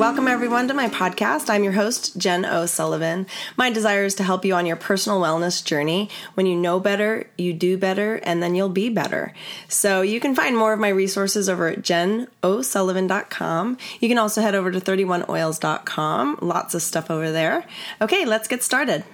[0.00, 1.50] Welcome, everyone, to my podcast.
[1.50, 3.26] I'm your host, Jen O'Sullivan.
[3.58, 6.08] My desire is to help you on your personal wellness journey.
[6.32, 9.34] When you know better, you do better, and then you'll be better.
[9.68, 13.76] So you can find more of my resources over at jenosullivan.com.
[14.00, 16.38] You can also head over to 31oils.com.
[16.40, 17.66] Lots of stuff over there.
[18.00, 19.04] Okay, let's get started.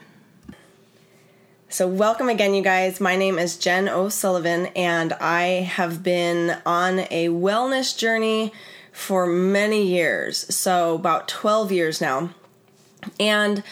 [1.69, 3.01] So, welcome again, you guys.
[3.01, 8.53] My name is Jen O'Sullivan, and I have been on a wellness journey
[8.97, 10.53] for many years.
[10.55, 12.31] So, about 12 years now.
[13.21, 13.63] And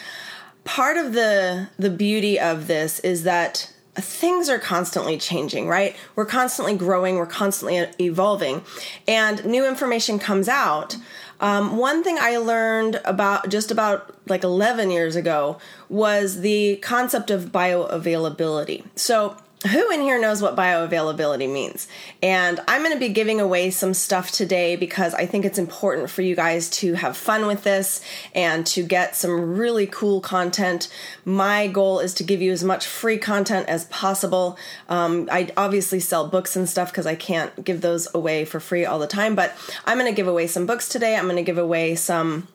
[0.65, 5.95] part of the the beauty of this is that things are constantly changing, right?
[6.15, 8.61] We're constantly growing, we're constantly evolving,
[9.07, 10.95] and new information comes out.
[11.41, 15.57] Um, one thing I learned about just about like 11 years ago
[15.89, 18.85] was the concept of bioavailability.
[18.95, 19.37] So,
[19.71, 21.87] who in here knows what bioavailability means?
[22.21, 26.09] And I'm going to be giving away some stuff today because I think it's important
[26.09, 28.01] for you guys to have fun with this
[28.33, 30.89] and to get some really cool content.
[31.23, 34.57] My goal is to give you as much free content as possible.
[34.89, 38.85] Um, I obviously sell books and stuff because I can't give those away for free
[38.85, 41.15] all the time, but I'm going to give away some books today.
[41.15, 42.47] I'm going to give away some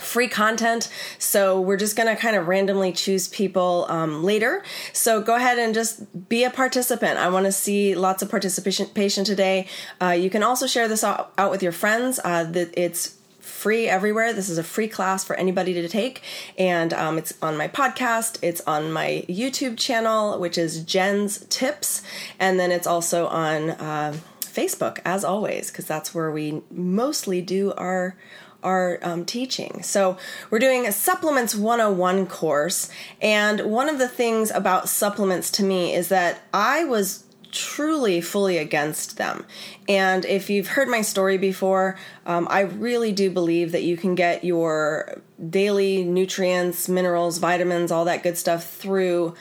[0.00, 0.88] free content.
[1.18, 4.64] So we're just going to kind of randomly choose people um, later.
[4.92, 7.18] So go ahead and just be a participant.
[7.18, 9.68] I want to see lots of participation today.
[10.02, 12.18] Uh, you can also share this out, with your friends.
[12.18, 14.32] Uh, it's free everywhere.
[14.32, 16.22] This is a free class for anybody to take,
[16.58, 18.38] and um, it's on my podcast.
[18.42, 22.02] It's on my YouTube channel, which is Jen's Tips,
[22.38, 24.16] and then it's also on uh,
[24.54, 28.16] Facebook, as always, because that's where we mostly do our
[28.62, 29.82] our um, teaching.
[29.82, 30.16] So,
[30.50, 32.88] we're doing a Supplements 101 course,
[33.20, 37.24] and one of the things about supplements to me is that I was
[37.54, 39.46] truly fully against them.
[39.88, 41.96] And if you've heard my story before,
[42.26, 48.04] um, I really do believe that you can get your daily nutrients, minerals, vitamins, all
[48.06, 49.34] that good stuff through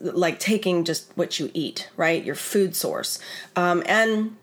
[0.00, 2.24] like taking just what you eat, right?
[2.24, 3.18] Your food source.
[3.56, 4.36] Um, and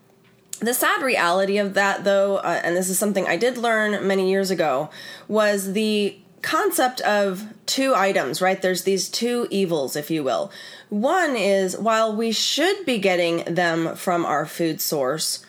[0.58, 4.30] the sad reality of that, though, uh, and this is something I did learn many
[4.30, 4.90] years ago,
[5.28, 8.60] was the concept of two items, right?
[8.60, 10.50] There's these two evils, if you will.
[10.88, 15.44] One is while we should be getting them from our food source,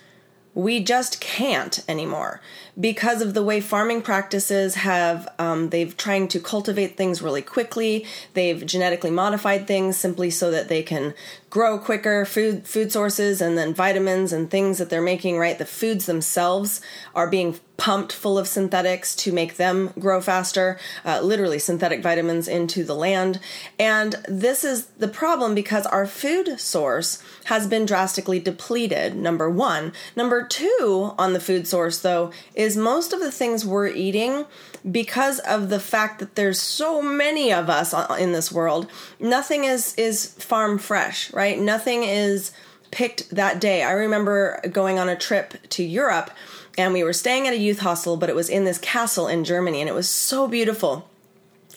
[0.55, 2.41] we just can't anymore
[2.79, 8.05] because of the way farming practices have um, they've trying to cultivate things really quickly
[8.33, 11.13] they've genetically modified things simply so that they can
[11.49, 15.65] grow quicker food food sources and then vitamins and things that they're making right the
[15.65, 16.81] foods themselves
[17.15, 22.47] are being pumped full of synthetics to make them grow faster, uh, literally synthetic vitamins
[22.47, 23.39] into the land.
[23.79, 29.93] And this is the problem because our food source has been drastically depleted, number one.
[30.15, 34.45] Number two, on the food source, though, is most of the things we're eating
[34.89, 38.89] because of the fact that there's so many of us in this world.
[39.19, 41.59] Nothing is is farm fresh right?
[41.59, 42.51] Nothing is
[42.91, 43.83] picked that day.
[43.83, 46.31] I remember going on a trip to europe
[46.77, 49.43] and we were staying at a youth hostel, but it was in this castle in
[49.43, 51.09] Germany, and it was so beautiful.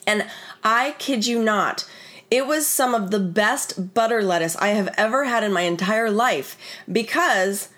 [0.06, 0.26] And
[0.62, 1.88] I kid you not,
[2.30, 6.10] it was some of the best butter lettuce I have ever had in my entire
[6.10, 6.56] life
[6.90, 7.70] because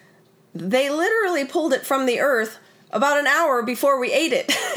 [0.53, 2.59] they literally pulled it from the earth
[2.93, 4.47] about an hour before we ate it.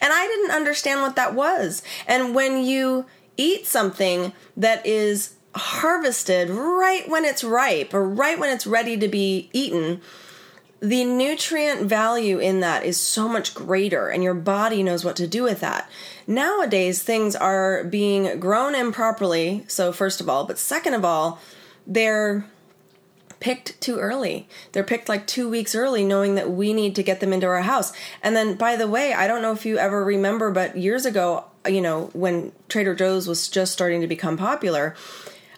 [0.00, 1.82] and I didn't understand what that was.
[2.06, 3.06] And when you
[3.36, 9.08] eat something that is harvested right when it's ripe or right when it's ready to
[9.08, 10.00] be eaten,
[10.80, 15.26] the nutrient value in that is so much greater and your body knows what to
[15.26, 15.88] do with that.
[16.26, 21.40] Nowadays, things are being grown improperly, so first of all, but second of all,
[21.86, 22.44] they're
[23.46, 24.48] picked too early.
[24.72, 27.62] They're picked like two weeks early, knowing that we need to get them into our
[27.62, 27.92] house.
[28.20, 31.44] And then, by the way, I don't know if you ever remember, but years ago,
[31.64, 34.96] you know, when Trader Joe's was just starting to become popular,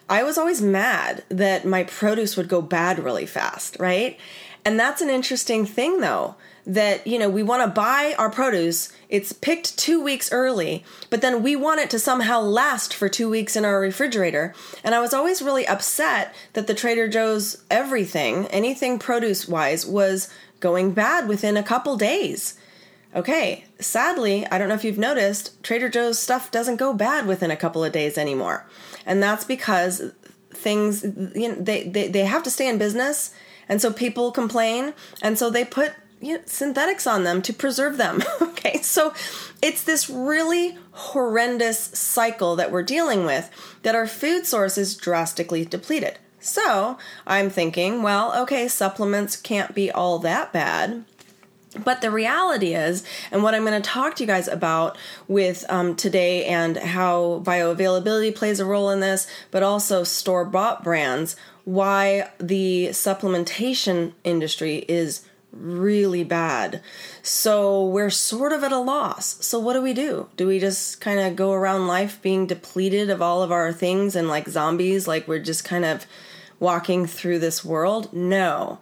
[0.07, 4.19] I was always mad that my produce would go bad really fast, right?
[4.63, 6.35] And that's an interesting thing, though,
[6.69, 11.21] that, you know, we want to buy our produce, it's picked two weeks early, but
[11.21, 14.53] then we want it to somehow last for two weeks in our refrigerator.
[14.83, 20.29] And I was always really upset that the Trader Joe's everything, anything produce wise, was
[20.59, 22.59] going bad within a couple days.
[23.15, 27.49] Okay, sadly, I don't know if you've noticed, Trader Joe's stuff doesn't go bad within
[27.49, 28.67] a couple of days anymore.
[29.07, 30.13] And that's because
[30.51, 33.33] things, you know, they, they, they have to stay in business
[33.67, 37.97] and so people complain, and so they put you know, synthetics on them to preserve
[37.97, 38.21] them.
[38.41, 39.13] okay, so
[39.61, 43.49] it's this really horrendous cycle that we're dealing with
[43.83, 46.17] that our food source is drastically depleted.
[46.39, 51.03] So I'm thinking, well, okay, supplements can't be all that bad.
[51.83, 55.65] But the reality is, and what I'm going to talk to you guys about with
[55.69, 61.35] um, today, and how bioavailability plays a role in this, but also store bought brands,
[61.65, 66.81] why the supplementation industry is really bad.
[67.21, 69.43] So we're sort of at a loss.
[69.45, 70.27] So what do we do?
[70.37, 74.15] Do we just kind of go around life being depleted of all of our things
[74.15, 76.05] and like zombies, like we're just kind of
[76.59, 78.13] walking through this world?
[78.13, 78.79] No.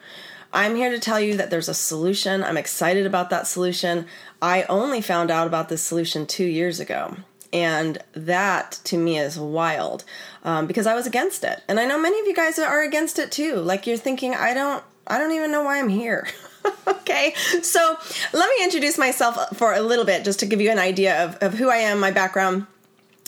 [0.54, 2.44] I'm here to tell you that there's a solution.
[2.44, 4.06] I'm excited about that solution.
[4.42, 7.18] I only found out about this solution two years ago.
[7.54, 10.04] And that to me is wild
[10.44, 11.64] um, because I was against it.
[11.68, 13.56] And I know many of you guys are against it too.
[13.56, 16.28] Like you're thinking, I don't, I don't even know why I'm here.
[16.88, 17.98] okay, so
[18.34, 21.38] let me introduce myself for a little bit just to give you an idea of,
[21.42, 22.68] of who I am, my background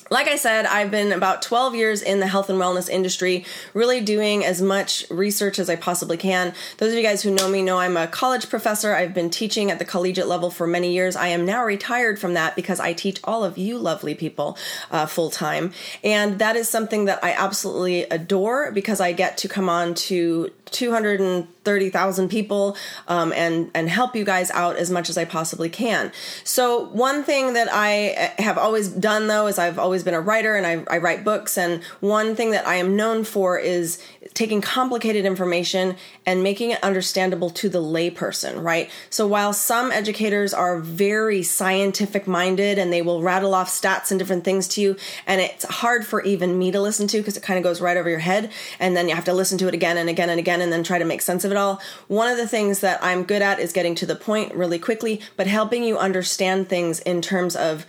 [0.09, 4.01] like I said, I've been about 12 years in the health and wellness industry, really
[4.01, 6.53] doing as much research as I possibly can.
[6.77, 8.95] Those of you guys who know me know I'm a college professor.
[8.95, 11.15] I've been teaching at the collegiate level for many years.
[11.15, 14.57] I am now retired from that because I teach all of you lovely people
[14.89, 15.74] uh, full time.
[16.03, 20.51] And that is something that I absolutely adore because I get to come on to
[20.71, 22.77] 230,000 people
[23.07, 26.12] um, and and help you guys out as much as I possibly can.
[26.44, 30.56] So one thing that I have always done though is I've always been a writer
[30.56, 34.01] and I, I write books and one thing that I am known for is
[34.33, 35.95] taking complicated information
[36.25, 38.89] and making it understandable to the layperson, right?
[39.10, 44.19] So while some educators are very scientific minded and they will rattle off stats and
[44.19, 44.95] different things to you
[45.25, 47.98] and it's hard for even me to listen to because it kind of goes right
[47.98, 50.39] over your head and then you have to listen to it again and again and
[50.39, 51.81] again again and then try to make sense of it all.
[52.07, 55.21] One of the things that I'm good at is getting to the point really quickly,
[55.35, 57.85] but helping you understand things in terms of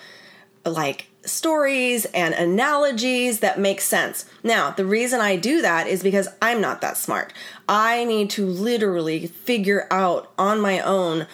[0.64, 4.24] like stories and analogies that make sense.
[4.42, 7.32] Now, the reason I do that is because I'm not that smart.
[7.68, 11.26] I need to literally figure out on my own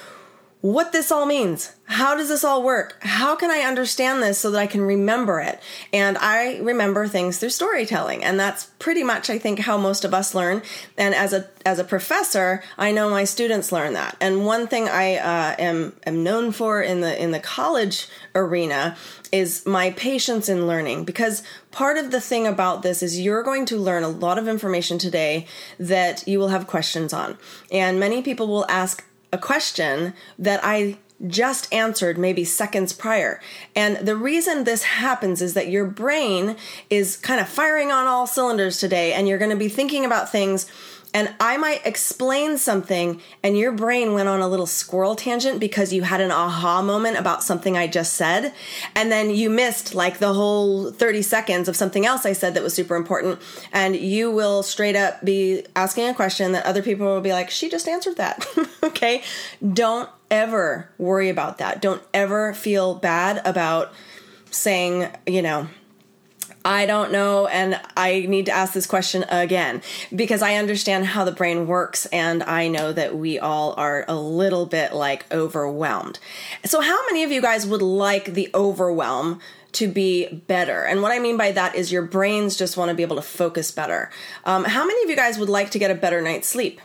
[0.60, 1.75] what this all means.
[1.88, 2.96] How does this all work?
[3.00, 5.60] How can I understand this so that I can remember it?
[5.92, 10.12] And I remember things through storytelling, and that's pretty much I think how most of
[10.12, 10.62] us learn.
[10.98, 14.16] And as a as a professor, I know my students learn that.
[14.20, 18.96] And one thing I uh, am am known for in the in the college arena
[19.30, 23.64] is my patience in learning because part of the thing about this is you're going
[23.66, 25.46] to learn a lot of information today
[25.78, 27.38] that you will have questions on.
[27.70, 33.40] And many people will ask a question that I just answered maybe seconds prior.
[33.74, 36.56] And the reason this happens is that your brain
[36.90, 40.30] is kind of firing on all cylinders today, and you're going to be thinking about
[40.30, 40.66] things
[41.16, 45.90] and I might explain something and your brain went on a little squirrel tangent because
[45.90, 48.52] you had an aha moment about something I just said.
[48.94, 52.62] And then you missed like the whole 30 seconds of something else I said that
[52.62, 53.40] was super important.
[53.72, 57.48] And you will straight up be asking a question that other people will be like,
[57.48, 58.46] she just answered that.
[58.82, 59.22] okay.
[59.72, 61.80] Don't ever worry about that.
[61.80, 63.92] Don't ever feel bad about
[64.50, 65.68] saying, you know,
[66.64, 69.82] I don't know, and I need to ask this question again
[70.14, 74.16] because I understand how the brain works, and I know that we all are a
[74.16, 76.18] little bit like overwhelmed.
[76.64, 79.40] So, how many of you guys would like the overwhelm
[79.76, 80.84] to be better.
[80.84, 83.22] And what I mean by that is your brains just want to be able to
[83.22, 84.10] focus better.
[84.46, 86.80] Um, how many of you guys would like to get a better night's sleep?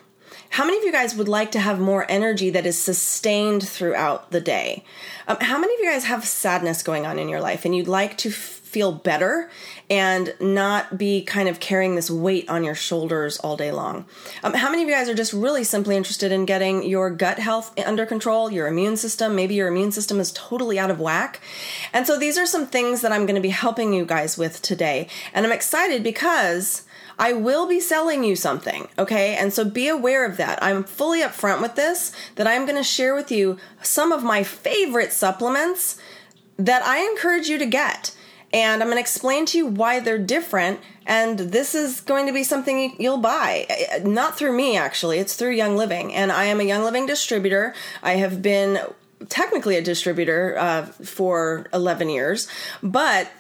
[0.52, 4.32] How many of you guys would like to have more energy that is sustained throughout
[4.32, 4.84] the day?
[5.28, 7.88] Um, how many of you guys have sadness going on in your life and you'd
[7.88, 8.32] like to
[8.72, 9.50] feel better
[9.90, 14.06] and not be kind of carrying this weight on your shoulders all day long.
[14.44, 17.38] Um, how many of you guys are just really simply interested in getting your gut
[17.38, 19.36] health under control, your immune system?
[19.36, 21.42] Maybe your immune system is totally out of whack.
[21.92, 24.62] And so these are some things that I'm going to be helping you guys with
[24.62, 25.08] today.
[25.34, 26.84] And I'm excited because.
[27.22, 29.36] I will be selling you something, okay?
[29.36, 30.62] And so be aware of that.
[30.62, 34.44] I'm fully upfront with this that I'm going to share with you some of my
[34.44, 35.98] favorite supplements
[36.58, 38.16] that I encourage you to get
[38.54, 40.80] and I'm going to explain to you why they're different.
[41.06, 43.66] And this is going to be something you'll buy.
[44.04, 46.14] Not through me, actually, it's through Young Living.
[46.14, 47.74] And I am a Young Living distributor.
[48.04, 48.80] I have been
[49.30, 52.48] technically a distributor uh, for 11 years,
[52.84, 53.32] but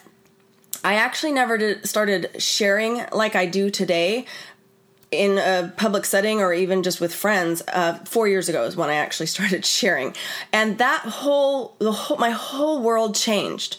[0.83, 4.25] I actually never did, started sharing like I do today
[5.11, 8.89] in a public setting or even just with friends uh, four years ago is when
[8.89, 10.15] i actually started sharing
[10.53, 13.75] and that whole the whole my whole world changed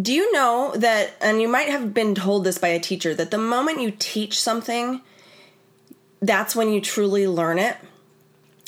[0.00, 3.30] do you know that, and you might have been told this by a teacher, that
[3.30, 5.00] the moment you teach something,
[6.20, 7.76] that's when you truly learn it?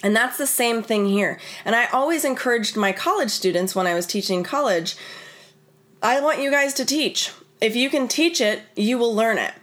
[0.02, 1.38] And that's the same thing here.
[1.64, 4.96] And I always encouraged my college students when I was teaching college
[6.04, 7.30] I want you guys to teach.
[7.62, 9.54] If you can teach it, you will learn it.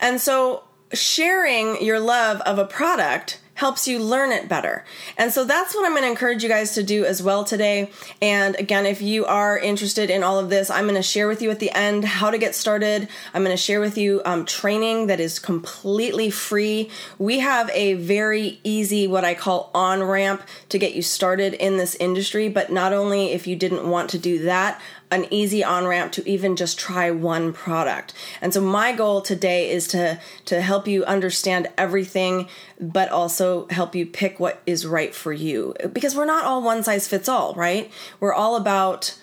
[0.00, 0.62] And so
[0.92, 4.84] sharing your love of a product helps you learn it better.
[5.16, 7.90] And so that's what I'm going to encourage you guys to do as well today.
[8.22, 11.42] And again, if you are interested in all of this, I'm going to share with
[11.42, 13.08] you at the end how to get started.
[13.34, 16.88] I'm going to share with you um, training that is completely free.
[17.18, 21.78] We have a very easy, what I call on ramp to get you started in
[21.78, 22.48] this industry.
[22.48, 26.28] But not only if you didn't want to do that, an easy on ramp to
[26.28, 28.12] even just try one product.
[28.40, 32.48] And so my goal today is to to help you understand everything
[32.80, 36.82] but also help you pick what is right for you because we're not all one
[36.82, 37.90] size fits all, right?
[38.20, 39.18] We're all about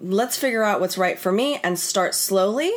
[0.00, 2.72] let's figure out what's right for me and start slowly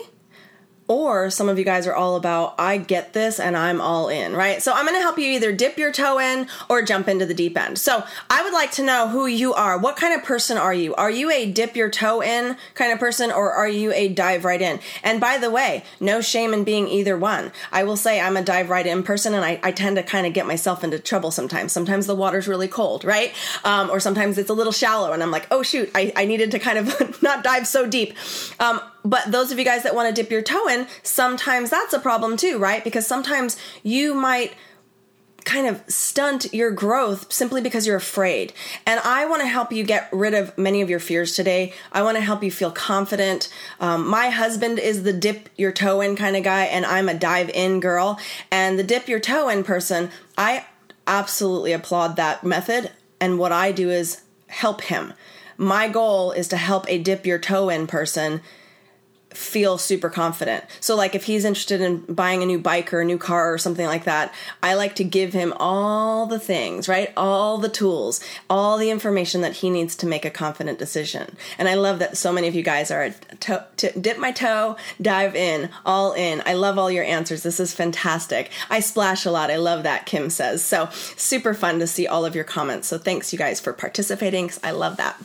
[0.87, 4.33] or some of you guys are all about, I get this and I'm all in,
[4.33, 4.61] right?
[4.61, 7.57] So I'm gonna help you either dip your toe in or jump into the deep
[7.57, 7.79] end.
[7.79, 9.77] So I would like to know who you are.
[9.77, 10.93] What kind of person are you?
[10.95, 14.45] Are you a dip your toe in kind of person or are you a dive
[14.45, 14.79] right in?
[15.03, 17.51] And by the way, no shame in being either one.
[17.71, 20.27] I will say I'm a dive right in person and I, I tend to kind
[20.27, 21.71] of get myself into trouble sometimes.
[21.71, 23.33] Sometimes the water's really cold, right?
[23.63, 26.51] Um, or sometimes it's a little shallow and I'm like, oh shoot, I, I needed
[26.51, 28.15] to kind of not dive so deep.
[28.59, 31.93] Um, but those of you guys that want to dip your toe in, sometimes that's
[31.93, 32.83] a problem too, right?
[32.83, 34.53] Because sometimes you might
[35.43, 38.53] kind of stunt your growth simply because you're afraid.
[38.85, 41.73] And I want to help you get rid of many of your fears today.
[41.91, 43.53] I want to help you feel confident.
[43.79, 47.13] Um, my husband is the dip your toe in kind of guy, and I'm a
[47.13, 48.19] dive in girl.
[48.51, 50.65] And the dip your toe in person, I
[51.07, 52.91] absolutely applaud that method.
[53.19, 55.13] And what I do is help him.
[55.57, 58.41] My goal is to help a dip your toe in person
[59.35, 60.63] feel super confident.
[60.79, 63.57] So like if he's interested in buying a new bike or a new car or
[63.57, 67.11] something like that, I like to give him all the things, right?
[67.17, 71.35] All the tools, all the information that he needs to make a confident decision.
[71.57, 73.11] And I love that so many of you guys are
[73.41, 76.41] to, to dip my toe, dive in, all in.
[76.45, 77.43] I love all your answers.
[77.43, 78.51] This is fantastic.
[78.69, 79.51] I splash a lot.
[79.51, 80.63] I love that Kim says.
[80.63, 82.87] So super fun to see all of your comments.
[82.87, 84.51] So thanks you guys for participating.
[84.63, 85.21] I love that.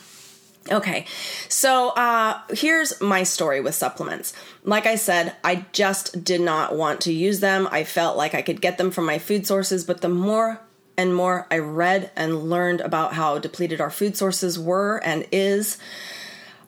[0.71, 1.07] Okay,
[1.49, 4.35] so uh, here's my story with supplements.
[4.65, 7.69] Like I said, I just did not want to use them.
[7.71, 10.61] I felt like I could get them from my food sources, but the more
[10.97, 15.79] and more I read and learned about how depleted our food sources were and is,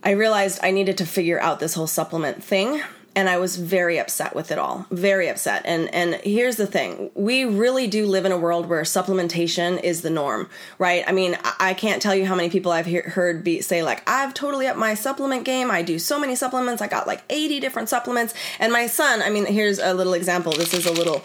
[0.03, 2.81] I realized I needed to figure out this whole supplement thing
[3.17, 4.87] and I was very upset with it all.
[4.91, 5.63] Very upset.
[5.65, 7.11] And and here's the thing.
[7.15, 10.49] We really do live in a world where supplementation is the norm,
[10.79, 11.03] right?
[11.07, 14.09] I mean, I can't tell you how many people I've he- heard be say like,
[14.09, 15.71] "I've totally up my supplement game.
[15.71, 16.81] I do so many supplements.
[16.81, 20.53] I got like 80 different supplements." And my son, I mean, here's a little example.
[20.53, 21.23] This is a little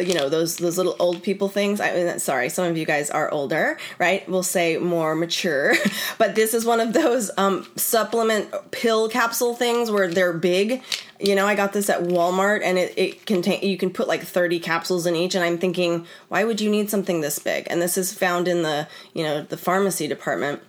[0.00, 1.80] you know, those those little old people things.
[1.80, 4.28] I mean, sorry, some of you guys are older, right?
[4.28, 5.74] We'll say more mature.
[6.18, 10.82] but this is one of those um supplement pill capsule things where they're big
[11.20, 14.22] you know, I got this at Walmart and it, it contain you can put like
[14.22, 17.66] 30 capsules in each and I'm thinking, why would you need something this big?
[17.70, 20.62] And this is found in the, you know, the pharmacy department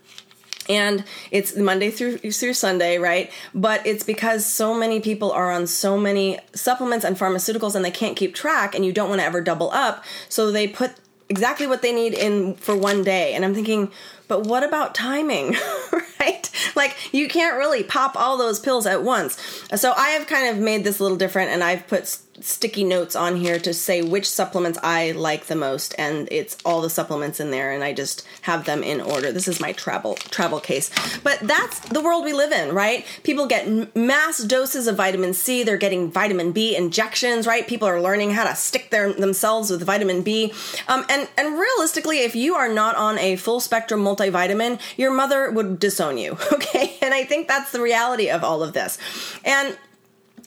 [0.70, 3.32] and it's Monday through through Sunday, right?
[3.54, 7.92] But it's because so many people are on so many supplements and pharmaceuticals and they
[7.92, 10.94] can't keep track and you don't want to ever double up, so they put
[11.28, 13.34] exactly what they need in for one day.
[13.34, 13.92] And I'm thinking,
[14.30, 15.58] but what about timing?
[16.20, 16.50] right?
[16.76, 19.38] Like you can't really pop all those pills at once.
[19.76, 22.08] So I have kind of made this a little different and I've put
[22.42, 26.82] sticky notes on here to say which supplements I like the most and it's all
[26.82, 29.32] the supplements in there and I just have them in order.
[29.32, 30.90] This is my travel travel case.
[31.24, 33.06] But that's the world we live in, right?
[33.24, 37.68] People get mass doses of vitamin C, they're getting vitamin B injections, right?
[37.68, 40.54] People are learning how to stick their themselves with vitamin B.
[40.88, 45.52] Um, and and realistically, if you are not on a full spectrum multivitamin, your mother
[45.52, 46.98] would disown you, okay?
[47.02, 48.98] And I think that's the reality of all of this.
[49.44, 49.78] And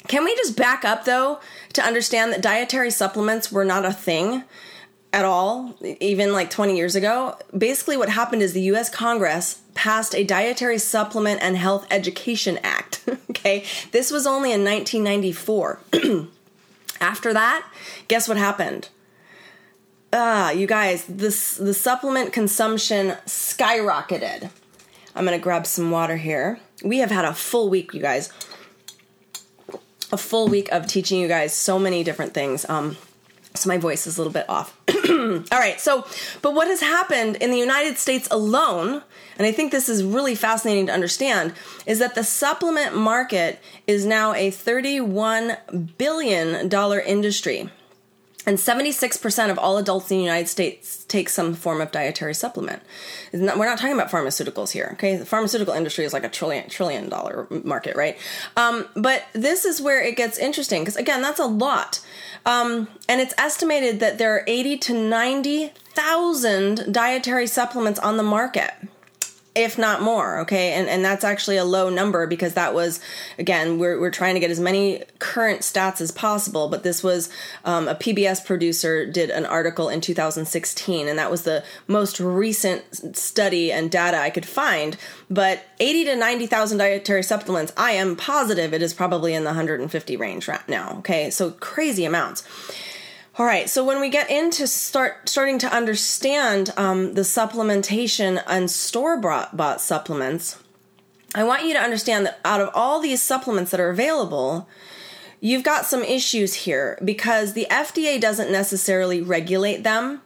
[0.09, 1.41] can we just back up though
[1.75, 4.45] to understand that dietary supplements were not a thing
[5.12, 7.37] at all, even like 20 years ago?
[7.57, 13.05] Basically, what happened is the US Congress passed a Dietary Supplement and Health Education Act.
[13.31, 15.81] okay, this was only in 1994.
[17.00, 17.67] After that,
[18.09, 18.88] guess what happened?
[20.12, 24.50] Ah, you guys, this the supplement consumption skyrocketed.
[25.14, 26.61] I'm gonna grab some water here.
[26.85, 28.31] We have had a full week, you guys
[30.12, 32.69] a full week of teaching you guys so many different things.
[32.69, 32.97] Um,
[33.54, 34.76] so my voice is a little bit off.
[35.09, 36.07] All right, so,
[36.40, 39.02] but what has happened in the United States alone,
[39.37, 41.54] and I think this is really fascinating to understand,
[41.87, 46.71] is that the supplement market is now a $31 billion
[47.07, 47.71] industry.
[48.45, 52.83] And 76% of all adults in the United States take some form of dietary supplement.
[53.33, 55.17] Not, we're not talking about pharmaceuticals here, okay?
[55.17, 58.19] The pharmaceutical industry is like a trillion trillion dollar market, right?
[58.57, 62.01] Um, but this is where it gets interesting because again, that's a lot,
[62.45, 68.23] um, and it's estimated that there are 80 to 90 thousand dietary supplements on the
[68.23, 68.73] market
[69.55, 70.73] if not more okay?
[70.73, 73.01] And and that's actually a low number because that was
[73.39, 77.29] again we're, we're trying to get as many current stats as possible but this was
[77.65, 83.17] um, a pbs producer did an article in 2016 and that was the most recent
[83.17, 84.97] study and data i could find
[85.31, 90.17] but 80 to 90000 dietary supplements i am positive it is probably in the 150
[90.17, 91.31] range right now okay?
[91.31, 92.45] So crazy amounts
[93.39, 98.71] all right, so when we get into start starting to understand um, the supplementation and
[98.71, 100.62] store bought supplements,
[101.35, 104.69] I want you to understand that out of all these supplements that are available,
[105.41, 110.21] you've got some issues here because the FDA doesn't necessarily regulate them.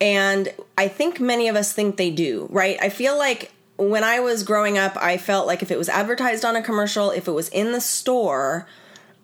[0.00, 2.76] And I think many of us think they do, right?
[2.82, 6.44] I feel like when I was growing up, I felt like if it was advertised
[6.44, 8.66] on a commercial, if it was in the store,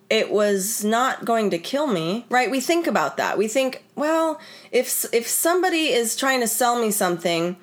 [0.09, 2.49] it was not going to kill me right?
[2.49, 3.37] We think about that.
[3.37, 4.39] We think well
[4.71, 7.57] if if somebody is trying to sell me something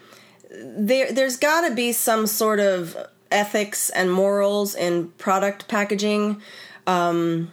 [0.51, 2.97] there there's got to be some sort of
[3.31, 6.41] ethics and morals in product packaging.
[6.87, 7.53] Um,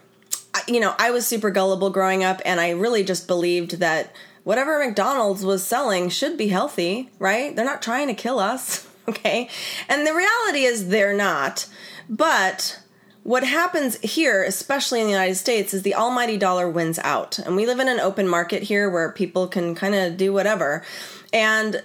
[0.68, 4.78] you know i was super gullible growing up and i really just believed that whatever
[4.78, 7.56] mcdonald's was selling should be healthy right?
[7.56, 9.48] They're not trying to kill us okay?
[9.88, 11.66] And the reality is they're not.
[12.08, 12.80] But
[13.24, 17.38] what happens here, especially in the United States, is the almighty dollar wins out.
[17.38, 20.84] And we live in an open market here where people can kind of do whatever.
[21.32, 21.82] And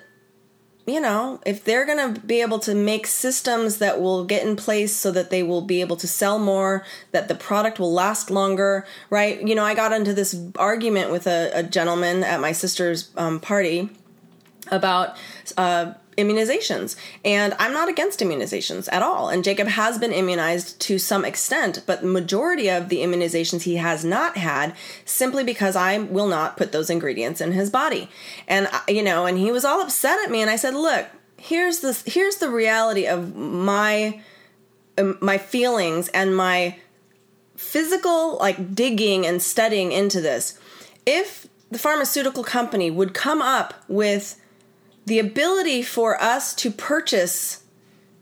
[0.85, 4.55] you know, if they're going to be able to make systems that will get in
[4.55, 8.31] place so that they will be able to sell more, that the product will last
[8.31, 9.39] longer, right?
[9.47, 13.39] You know, I got into this argument with a, a gentleman at my sister's um,
[13.39, 13.89] party
[14.71, 15.15] about
[15.57, 16.95] uh, immunizations.
[17.25, 19.29] And I'm not against immunizations at all.
[19.29, 23.77] And Jacob has been immunized to some extent, but the majority of the immunizations he
[23.77, 28.09] has not had simply because I will not put those ingredients in his body.
[28.47, 31.07] And you know, and he was all upset at me and I said, "Look,
[31.37, 34.21] here's this here's the reality of my
[34.97, 36.77] um, my feelings and my
[37.55, 40.59] physical like digging and studying into this.
[41.05, 44.38] If the pharmaceutical company would come up with
[45.09, 47.63] the ability for us to purchase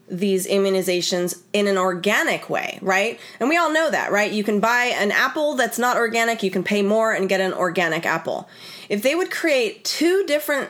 [0.10, 3.19] these immunizations in an organic way, right?
[3.41, 4.32] And we all know that, right?
[4.32, 7.52] You can buy an apple that's not organic, you can pay more and get an
[7.52, 8.47] organic apple.
[8.88, 10.69] If they would create two different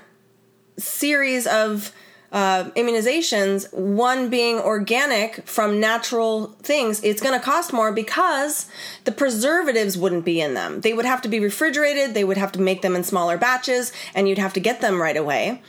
[0.79, 1.93] series of
[2.31, 8.65] uh, immunizations, one being organic from natural things, it's going to cost more because
[9.03, 10.81] the preservatives wouldn't be in them.
[10.81, 13.93] They would have to be refrigerated, they would have to make them in smaller batches,
[14.15, 15.61] and you'd have to get them right away.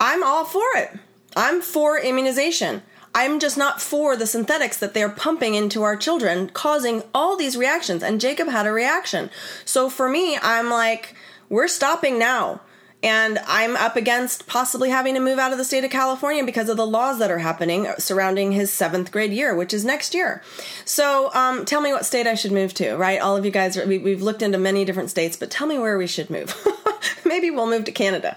[0.00, 0.98] I'm all for it.
[1.36, 2.82] I'm for immunization.
[3.14, 7.56] I'm just not for the synthetics that they're pumping into our children, causing all these
[7.56, 8.02] reactions.
[8.02, 9.30] And Jacob had a reaction.
[9.64, 11.14] So for me, I'm like,
[11.48, 12.60] we're stopping now.
[13.02, 16.68] And I'm up against possibly having to move out of the state of California because
[16.68, 20.42] of the laws that are happening surrounding his seventh grade year, which is next year.
[20.84, 23.18] So um, tell me what state I should move to, right?
[23.18, 25.96] All of you guys, we, we've looked into many different states, but tell me where
[25.96, 26.54] we should move.
[27.24, 28.36] Maybe we'll move to Canada.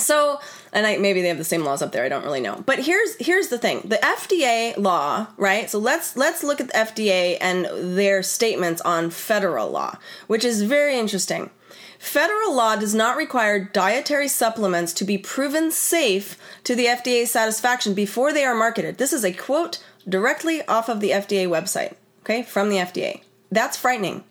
[0.00, 0.40] So
[0.72, 2.04] and I, maybe they have the same laws up there.
[2.04, 2.62] I don't really know.
[2.64, 5.68] But here's here's the thing: the FDA law, right?
[5.68, 10.62] So let's let's look at the FDA and their statements on federal law, which is
[10.62, 11.50] very interesting.
[11.98, 17.92] Federal law does not require dietary supplements to be proven safe to the FDA's satisfaction
[17.92, 18.96] before they are marketed.
[18.96, 23.20] This is a quote directly off of the FDA website, okay, from the FDA.
[23.50, 24.24] That's frightening.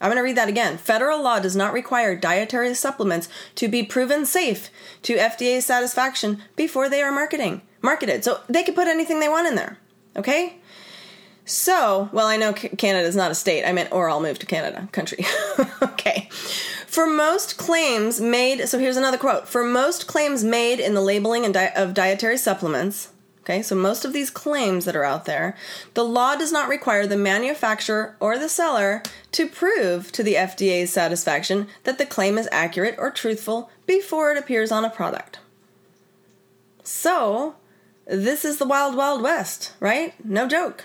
[0.00, 0.76] I'm going to read that again.
[0.76, 4.70] Federal law does not require dietary supplements to be proven safe
[5.02, 8.24] to FDA satisfaction before they are marketing marketed.
[8.24, 9.78] So they can put anything they want in there.
[10.16, 10.56] Okay?
[11.46, 13.64] So, well, I know Canada is not a state.
[13.64, 15.24] I meant, or I'll move to Canada, country.
[15.82, 16.28] okay.
[16.30, 19.48] For most claims made, so here's another quote.
[19.48, 23.10] For most claims made in the labeling di- of dietary supplements,
[23.46, 25.54] Okay, so most of these claims that are out there,
[25.94, 30.92] the law does not require the manufacturer or the seller to prove to the FDA's
[30.92, 35.38] satisfaction that the claim is accurate or truthful before it appears on a product.
[36.82, 37.54] So,
[38.04, 40.12] this is the wild, wild west, right?
[40.24, 40.82] No joke.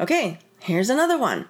[0.00, 1.46] Okay, here's another one.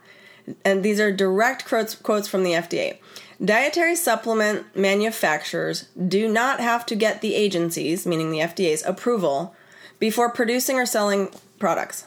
[0.65, 2.99] And these are direct quotes, quotes from the FDA.
[3.45, 9.55] Dietary supplement manufacturers do not have to get the agency's, meaning the FDA's, approval
[9.99, 12.05] before producing or selling products.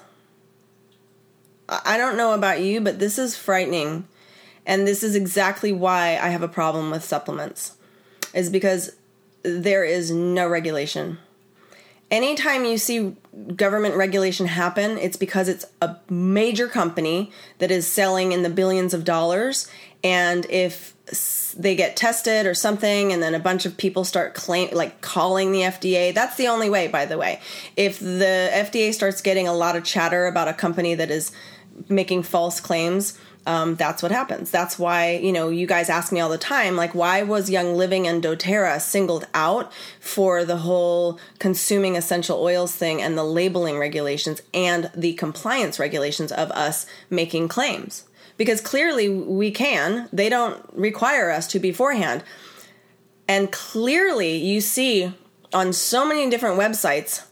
[1.70, 4.08] I don't know about you, but this is frightening.
[4.66, 7.74] and this is exactly why I have a problem with supplements,
[8.34, 8.92] is because
[9.44, 11.18] there is no regulation.
[12.10, 13.16] Anytime you see
[13.56, 18.94] government regulation happen, it's because it's a major company that is selling in the billions
[18.94, 19.68] of dollars.
[20.04, 20.96] And if
[21.54, 25.52] they get tested or something, and then a bunch of people start claim like calling
[25.52, 27.40] the FDA, that's the only way, by the way.
[27.76, 31.32] If the FDA starts getting a lot of chatter about a company that is
[31.90, 34.52] making false claims, um, that's what happens.
[34.52, 37.76] That's why, you know, you guys ask me all the time, like, why was Young
[37.76, 43.80] Living and doTERRA singled out for the whole consuming essential oils thing and the labeling
[43.80, 48.04] regulations and the compliance regulations of us making claims?
[48.42, 52.24] Because clearly we can, they don't require us to beforehand.
[53.28, 55.14] And clearly you see
[55.54, 57.24] on so many different websites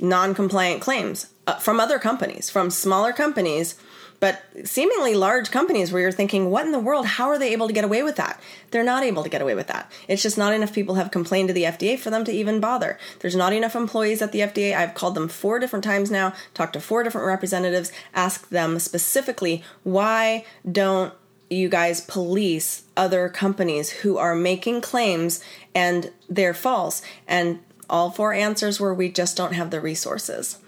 [0.00, 3.76] non compliant claims uh, from other companies, from smaller companies
[4.20, 7.06] but seemingly large companies where you're thinking, what in the world?
[7.06, 8.40] How are they able to get away with that?
[8.70, 9.90] They're not able to get away with that.
[10.08, 12.98] It's just not enough people have complained to the FDA for them to even bother.
[13.20, 14.74] There's not enough employees at the FDA.
[14.74, 19.62] I've called them four different times now, talked to four different representatives, asked them specifically,
[19.84, 21.14] why don't
[21.50, 25.42] you guys police other companies who are making claims
[25.74, 27.02] and they're false?
[27.26, 30.58] And all four answers were, we just don't have the resources.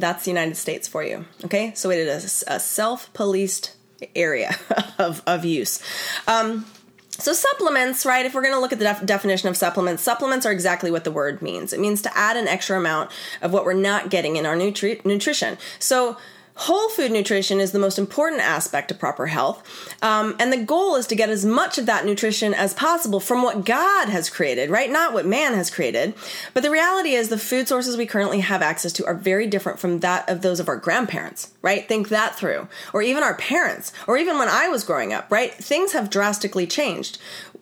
[0.00, 1.24] That's the United States for you.
[1.44, 3.76] Okay, so it is a self policed
[4.14, 4.56] area
[4.98, 5.82] of, of use.
[6.26, 6.66] Um,
[7.10, 8.24] so, supplements, right?
[8.24, 11.04] If we're going to look at the def- definition of supplements, supplements are exactly what
[11.04, 11.72] the word means.
[11.72, 13.10] It means to add an extra amount
[13.42, 15.58] of what we're not getting in our nutri- nutrition.
[15.78, 16.16] So,
[16.60, 19.66] Whole food nutrition is the most important aspect of proper health,
[20.02, 23.42] um, and the goal is to get as much of that nutrition as possible from
[23.42, 24.90] what God has created, right?
[24.90, 26.12] Not what man has created.
[26.52, 29.78] But the reality is, the food sources we currently have access to are very different
[29.78, 31.88] from that of those of our grandparents, right?
[31.88, 32.68] Think that through.
[32.92, 35.54] Or even our parents, or even when I was growing up, right?
[35.54, 37.18] Things have drastically changed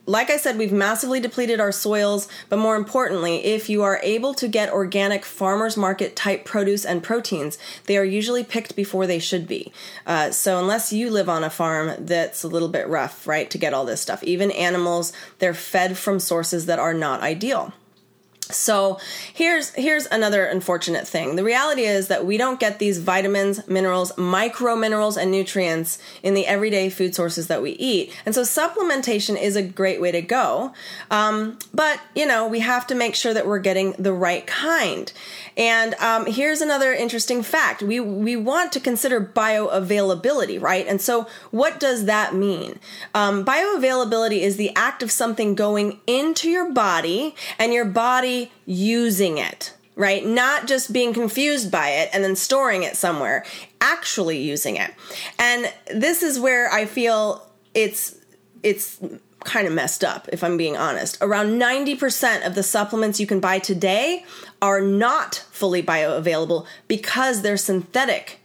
[0.08, 4.32] like I said, we've massively depleted our soils, but more importantly, if you are able
[4.34, 9.18] to get organic farmers market type produce and proteins, they are usually picked before they
[9.18, 9.72] should be.
[10.06, 13.58] Uh, so, unless you live on a farm that's a little bit rough, right, to
[13.58, 17.72] get all this stuff, even animals, they're fed from sources that are not ideal.
[18.50, 18.98] So
[19.32, 21.36] here's here's another unfortunate thing.
[21.36, 26.34] The reality is that we don't get these vitamins, minerals, micro minerals, and nutrients in
[26.34, 28.14] the everyday food sources that we eat.
[28.24, 30.72] And so supplementation is a great way to go.
[31.10, 35.12] Um, but you know we have to make sure that we're getting the right kind.
[35.56, 40.86] And um, here's another interesting fact: we we want to consider bioavailability, right?
[40.86, 42.78] And so what does that mean?
[43.14, 49.38] Um, bioavailability is the act of something going into your body and your body using
[49.38, 50.24] it, right?
[50.24, 53.44] Not just being confused by it and then storing it somewhere,
[53.80, 54.92] actually using it.
[55.38, 58.16] And this is where I feel it's
[58.62, 59.00] it's
[59.44, 61.16] kind of messed up if I'm being honest.
[61.20, 64.24] Around 90% of the supplements you can buy today
[64.60, 68.40] are not fully bioavailable because they're synthetic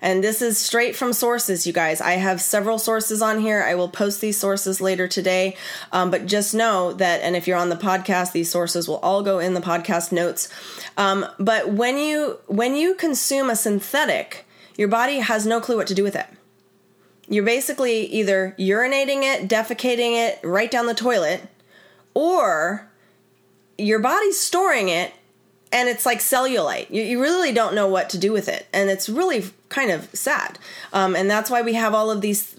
[0.00, 2.00] and this is straight from sources, you guys.
[2.00, 3.62] I have several sources on here.
[3.62, 5.56] I will post these sources later today.
[5.92, 9.22] Um, but just know that, and if you're on the podcast, these sources will all
[9.22, 10.48] go in the podcast notes.
[10.96, 15.86] Um, but when you when you consume a synthetic, your body has no clue what
[15.88, 16.26] to do with it.
[17.28, 21.42] You're basically either urinating it, defecating it right down the toilet,
[22.14, 22.90] or
[23.76, 25.12] your body's storing it
[25.72, 26.90] and it's like cellulite.
[26.90, 30.08] You, you, really don't know what to do with it, and it's really kind of
[30.14, 30.58] sad.
[30.92, 32.58] Um, and that's why we have all of these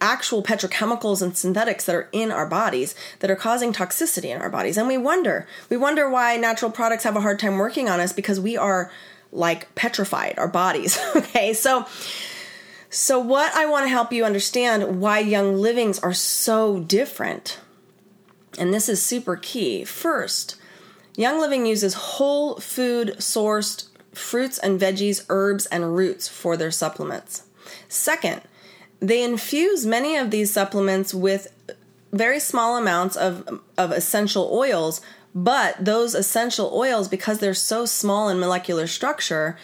[0.00, 4.50] actual petrochemicals and synthetics that are in our bodies that are causing toxicity in our
[4.50, 4.76] bodies.
[4.76, 8.12] And we wonder, we wonder why natural products have a hard time working on us
[8.12, 8.90] because we are
[9.32, 10.98] like petrified, our bodies.
[11.16, 11.86] okay, so.
[12.90, 17.58] So, what I want to help you understand why young livings are so different,
[18.56, 19.84] and this is super key.
[19.84, 20.54] First,
[21.16, 27.44] Young Living uses whole food sourced fruits and veggies, herbs, and roots for their supplements.
[27.88, 28.42] Second,
[29.00, 31.52] they infuse many of these supplements with
[32.12, 35.00] very small amounts of, of essential oils,
[35.34, 39.56] but those essential oils, because they're so small in molecular structure,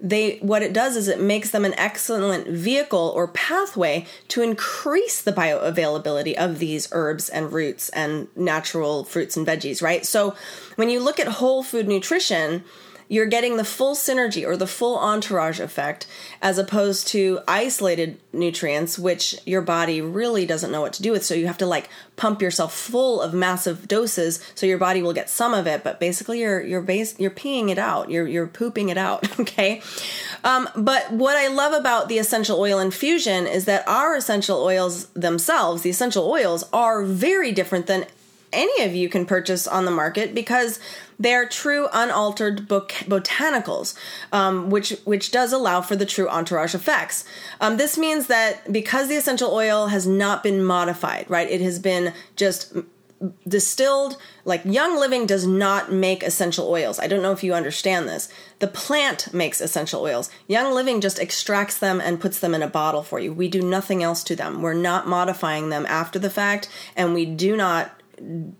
[0.00, 5.22] they what it does is it makes them an excellent vehicle or pathway to increase
[5.22, 10.04] the bioavailability of these herbs and roots and natural fruits and veggies, right?
[10.04, 10.34] So
[10.76, 12.64] when you look at whole food nutrition,
[13.08, 16.06] you're getting the full synergy or the full entourage effect
[16.42, 21.24] as opposed to isolated nutrients which your body really doesn't know what to do with.
[21.24, 25.12] So you have to like pump yourself full of massive doses so your body will
[25.12, 28.10] get some of it but basically you're you're base you're peeing it out.
[28.10, 29.82] You're you're pooping it out okay?
[30.42, 35.06] Um, but what i love about the essential oil infusion is that our essential oils
[35.08, 38.06] themselves the essential oils are very different than
[38.54, 40.78] any of you can purchase on the market because
[41.18, 43.94] they're true unaltered bot- botanicals,
[44.32, 47.24] um, which which does allow for the true entourage effects.
[47.60, 51.50] Um, this means that because the essential oil has not been modified, right?
[51.50, 52.74] It has been just
[53.46, 58.08] distilled like young living does not make essential oils i don't know if you understand
[58.08, 62.62] this the plant makes essential oils young living just extracts them and puts them in
[62.62, 66.18] a bottle for you we do nothing else to them we're not modifying them after
[66.18, 67.92] the fact and we do not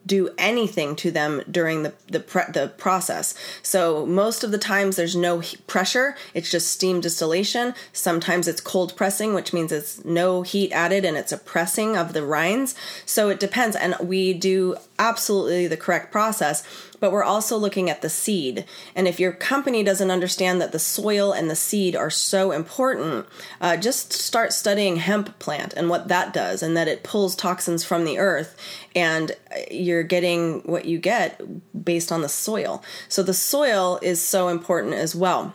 [0.06, 3.34] do anything to them during the the, pre- the process.
[3.62, 7.74] So most of the times there's no pressure; it's just steam distillation.
[7.92, 12.12] Sometimes it's cold pressing, which means it's no heat added and it's a pressing of
[12.12, 12.74] the rinds.
[13.06, 16.62] So it depends, and we do absolutely the correct process
[17.04, 18.64] but we're also looking at the seed.
[18.96, 23.26] And if your company doesn't understand that the soil and the seed are so important,
[23.60, 27.84] uh, just start studying hemp plant and what that does, and that it pulls toxins
[27.84, 28.56] from the earth,
[28.96, 29.32] and
[29.70, 31.42] you're getting what you get
[31.84, 32.82] based on the soil.
[33.10, 35.52] So the soil is so important as well.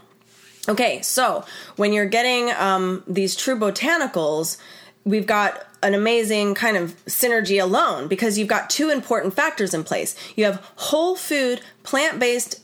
[0.68, 1.44] Okay, so
[1.78, 4.58] when you're getting um, these true botanicals,
[5.04, 9.84] we've got an amazing kind of synergy alone because you've got two important factors in
[9.84, 10.16] place.
[10.36, 12.62] You have whole food, plant based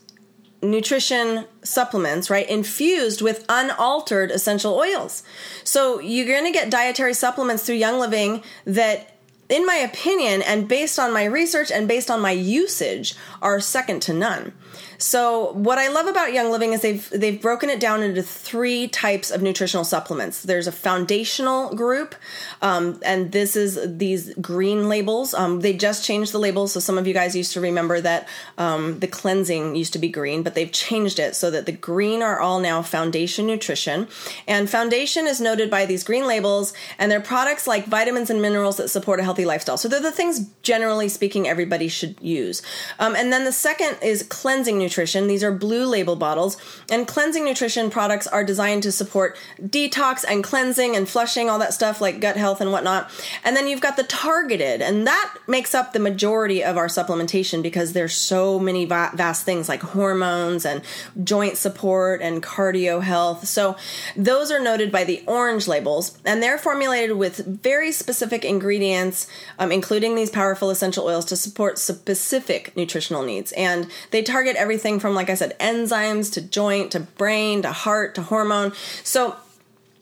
[0.62, 5.24] nutrition supplements, right, infused with unaltered essential oils.
[5.64, 9.12] So you're going to get dietary supplements through Young Living that
[9.48, 14.02] in my opinion and based on my research and based on my usage are second
[14.02, 14.54] to none.
[14.98, 18.88] So what I love about Young Living is they've they've broken it down into three
[18.88, 20.44] types of nutritional supplements.
[20.44, 22.16] There's a foundational group,
[22.62, 25.34] um, and this is these green labels.
[25.34, 28.28] Um, they just changed the labels, so some of you guys used to remember that
[28.58, 32.22] um, the cleansing used to be green, but they've changed it so that the green
[32.22, 34.08] are all now foundation nutrition.
[34.48, 38.78] And foundation is noted by these green labels, and they're products like vitamins and minerals
[38.78, 39.78] that support a healthy lifestyle.
[39.78, 42.62] So they're the things, generally speaking, everybody should use.
[43.00, 45.28] Um, and then the second is cleansing nutrition.
[45.28, 46.58] These are blue label bottles,
[46.90, 51.74] and cleansing nutrition products are designed to support detox and cleansing and flushing, all that
[51.74, 53.12] stuff like gut health and whatnot.
[53.44, 57.62] And then you've got the targeted, and that makes up the majority of our supplementation
[57.62, 60.82] because there's so many va- vast things like hormones and
[61.24, 63.48] joint support and cardio health.
[63.48, 63.76] So
[64.16, 69.28] those are noted by the orange labels, and they're formulated with very specific ingredients,
[69.60, 73.52] um, including these powerful essential oils to support specific nutritional needs.
[73.54, 77.72] And they target every everything from, like I said, enzymes to joint to brain to
[77.72, 78.74] heart to hormone.
[79.04, 79.38] So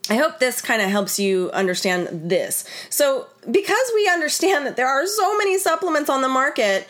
[0.09, 2.65] I hope this kind of helps you understand this.
[2.89, 6.87] So, because we understand that there are so many supplements on the market,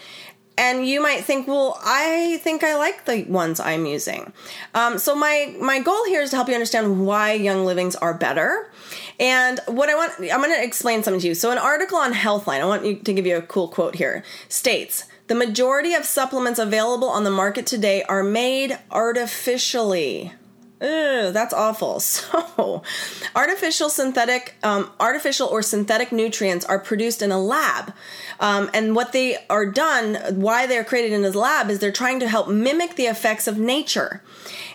[0.57, 4.31] and you might think, well, I think I like the ones I'm using.
[4.73, 8.13] Um, so my my goal here is to help you understand why Young Livings are
[8.13, 8.71] better.
[9.19, 11.35] And what I want, I'm going to explain something to you.
[11.35, 14.23] So, an article on Healthline, I want you to give you a cool quote here,
[14.47, 20.33] states the majority of supplements available on the market today are made artificially.
[20.81, 22.01] Ew, that's awful.
[22.55, 22.83] So,
[23.35, 27.93] artificial synthetic, um, artificial or synthetic nutrients are produced in a lab,
[28.39, 32.19] um, and what they are done, why they're created in a lab, is they're trying
[32.19, 34.21] to help mimic the effects of nature.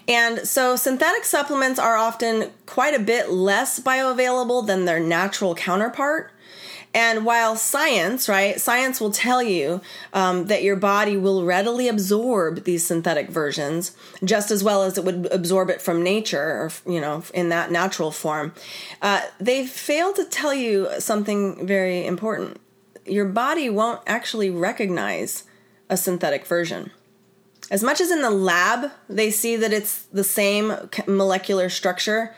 [0.09, 6.33] And so, synthetic supplements are often quite a bit less bioavailable than their natural counterpart.
[6.99, 9.81] And while science, right, science will tell you
[10.13, 15.05] um, that your body will readily absorb these synthetic versions just as well as it
[15.05, 18.53] would absorb it from nature or, you know, in that natural form,
[19.01, 22.61] uh, they fail to tell you something very important.
[23.07, 25.45] Your body won't actually recognize
[25.89, 26.91] a synthetic version.
[27.71, 30.75] As much as in the lab they see that it's the same
[31.07, 32.35] molecular structure,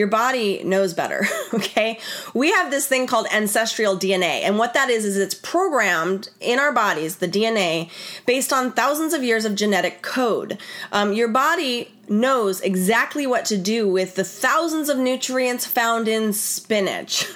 [0.00, 2.00] your body knows better, okay?
[2.32, 6.58] We have this thing called ancestral DNA, and what that is is it's programmed in
[6.58, 7.90] our bodies, the DNA,
[8.24, 10.56] based on thousands of years of genetic code.
[10.90, 16.32] Um, your body knows exactly what to do with the thousands of nutrients found in
[16.32, 17.26] spinach.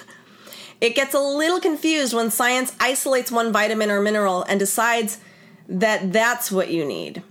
[0.81, 5.19] It gets a little confused when science isolates one vitamin or mineral and decides
[5.69, 7.21] that that's what you need.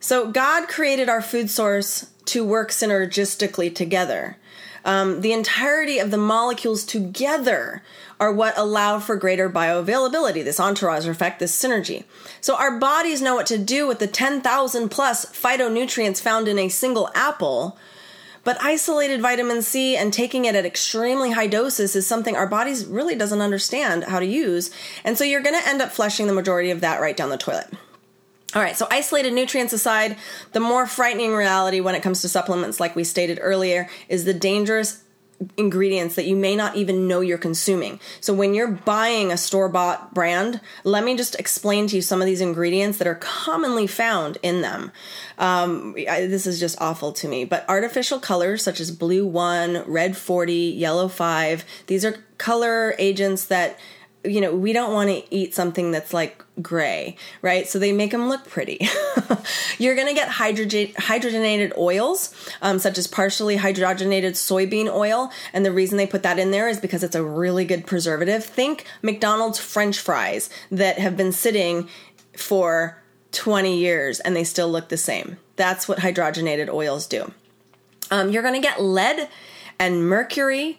[0.00, 4.36] So, God created our food source to work synergistically together.
[4.84, 7.82] Um, the entirety of the molecules together
[8.20, 12.04] are what allow for greater bioavailability, this entourage effect, this synergy.
[12.40, 16.68] So our bodies know what to do with the 10,000 plus phytonutrients found in a
[16.68, 17.78] single apple.
[18.44, 22.84] But isolated vitamin C and taking it at extremely high doses is something our bodies
[22.84, 24.70] really doesn't understand how to use.
[25.02, 27.38] And so you're going to end up flushing the majority of that right down the
[27.38, 27.72] toilet.
[28.54, 30.16] All right, so isolated nutrients aside,
[30.52, 34.34] the more frightening reality when it comes to supplements, like we stated earlier, is the
[34.34, 35.02] dangerous
[35.56, 37.98] ingredients that you may not even know you're consuming.
[38.20, 42.20] So when you're buying a store bought brand, let me just explain to you some
[42.20, 44.92] of these ingredients that are commonly found in them.
[45.36, 49.84] Um, I, this is just awful to me, but artificial colors such as blue 1,
[49.86, 53.78] red 40, yellow 5, these are color agents that
[54.24, 57.66] you know, we don't want to eat something that's like gray, right?
[57.66, 58.86] So they make them look pretty.
[59.78, 65.30] You're going to get hydrogen- hydrogenated oils, um, such as partially hydrogenated soybean oil.
[65.52, 68.44] And the reason they put that in there is because it's a really good preservative.
[68.44, 71.88] Think McDonald's french fries that have been sitting
[72.36, 75.38] for 20 years and they still look the same.
[75.56, 77.32] That's what hydrogenated oils do.
[78.10, 79.28] Um, you're going to get lead
[79.78, 80.78] and mercury.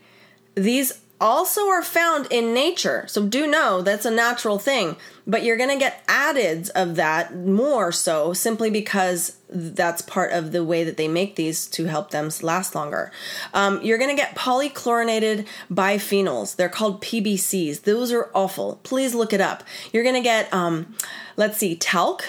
[0.56, 3.06] These also are found in nature.
[3.08, 7.36] So do know that's a natural thing, but you're going to get addeds of that
[7.36, 12.12] more so simply because that's part of the way that they make these to help
[12.12, 13.12] them last longer.
[13.54, 16.56] Um, you're going to get polychlorinated biphenyls.
[16.56, 17.84] They're called PBCs.
[17.84, 18.80] Those are awful.
[18.84, 19.64] Please look it up.
[19.94, 20.96] You're going to get, um,
[21.38, 22.26] let's see, talc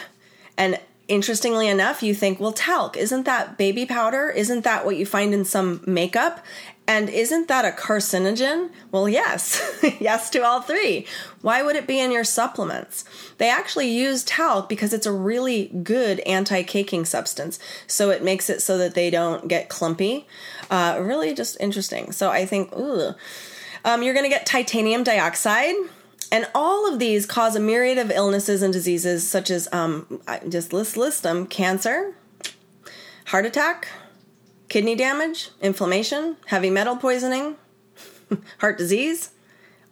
[0.56, 4.28] and interestingly enough, you think, well, talc, isn't that baby powder?
[4.30, 6.44] Isn't that what you find in some makeup?
[6.88, 8.70] And isn't that a carcinogen?
[8.92, 9.60] Well, yes.
[10.00, 11.06] yes to all three.
[11.42, 13.04] Why would it be in your supplements?
[13.38, 17.58] They actually use talc because it's a really good anti caking substance.
[17.88, 20.26] So it makes it so that they don't get clumpy.
[20.70, 22.12] Uh, really just interesting.
[22.12, 23.14] So I think, ooh.
[23.84, 25.74] Um, you're going to get titanium dioxide.
[26.32, 30.72] And all of these cause a myriad of illnesses and diseases, such as um, just
[30.72, 32.16] list list them: cancer,
[33.26, 33.86] heart attack,
[34.68, 37.56] kidney damage, inflammation, heavy metal poisoning,
[38.58, 39.30] heart disease,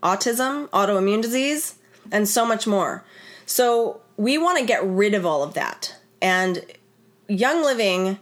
[0.02, 1.76] autism, autoimmune disease,
[2.12, 3.04] and so much more.
[3.46, 5.96] So we want to get rid of all of that.
[6.20, 6.64] And
[7.28, 8.18] Young Living,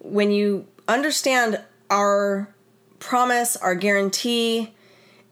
[0.00, 2.48] when you understand our
[2.98, 4.74] promise, our guarantee,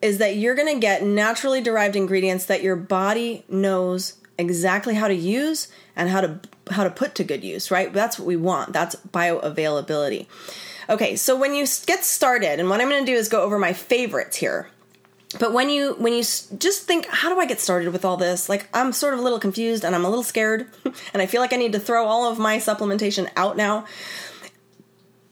[0.01, 5.09] is that you're going to get naturally derived ingredients that your body knows exactly how
[5.09, 6.41] to use and how to
[6.71, 7.93] how to put to good use, right?
[7.93, 8.73] That's what we want.
[8.73, 10.27] That's bioavailability.
[10.89, 13.59] Okay, so when you get started, and what I'm going to do is go over
[13.59, 14.69] my favorites here.
[15.39, 18.49] But when you when you just think, how do I get started with all this?
[18.49, 21.41] Like I'm sort of a little confused and I'm a little scared, and I feel
[21.41, 23.87] like I need to throw all of my supplementation out now.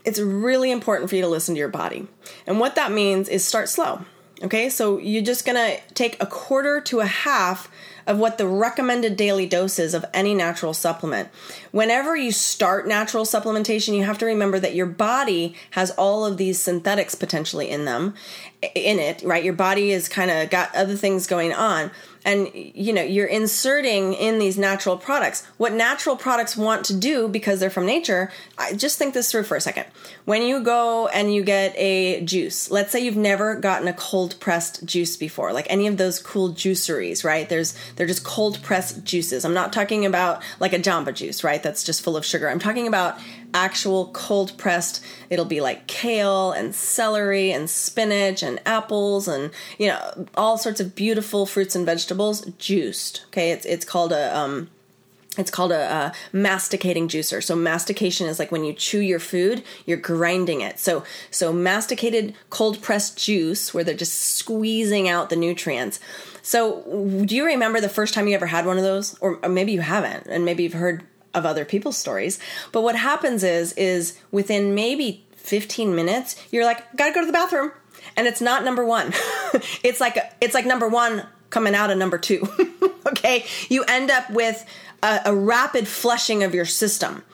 [0.04, 2.06] It's really important for you to listen to your body,
[2.46, 4.04] and what that means is start slow.
[4.42, 7.70] Okay, so you're just gonna take a quarter to a half
[8.10, 11.28] of what the recommended daily dose is of any natural supplement.
[11.70, 16.36] Whenever you start natural supplementation, you have to remember that your body has all of
[16.36, 18.14] these synthetics potentially in them,
[18.74, 19.44] in it, right?
[19.44, 21.92] Your body is kind of got other things going on
[22.24, 25.46] and you know you're inserting in these natural products.
[25.56, 29.44] What natural products want to do because they're from nature I just think this through
[29.44, 29.86] for a second.
[30.24, 34.38] When you go and you get a juice let's say you've never gotten a cold
[34.40, 37.48] pressed juice before like any of those cool juiceries right?
[37.48, 39.44] There's they're just cold pressed juices.
[39.44, 41.62] I'm not talking about like a jamba juice right?
[41.62, 42.48] That's just full of sugar.
[42.48, 43.18] I'm talking about
[43.54, 45.04] actual cold pressed.
[45.28, 50.80] It'll be like kale and celery and spinach and apples and you know all sorts
[50.80, 53.24] of beautiful fruits and vegetables juiced.
[53.28, 54.68] Okay, it's it's called a um,
[55.38, 57.42] it's called a, a, masticating juicer.
[57.42, 60.78] So mastication is like when you chew your food, you're grinding it.
[60.78, 66.00] So so masticated cold pressed juice where they're just squeezing out the nutrients.
[66.42, 66.82] So
[67.26, 69.72] do you remember the first time you ever had one of those, or, or maybe
[69.72, 71.04] you haven't, and maybe you've heard
[71.34, 72.38] of other people's stories.
[72.72, 77.32] But what happens is is within maybe 15 minutes, you're like, gotta go to the
[77.32, 77.72] bathroom.
[78.16, 79.08] And it's not number one.
[79.82, 82.48] it's like it's like number one coming out of number two.
[83.06, 83.44] okay?
[83.68, 84.64] You end up with
[85.02, 87.24] a, a, rapid flushing of your system.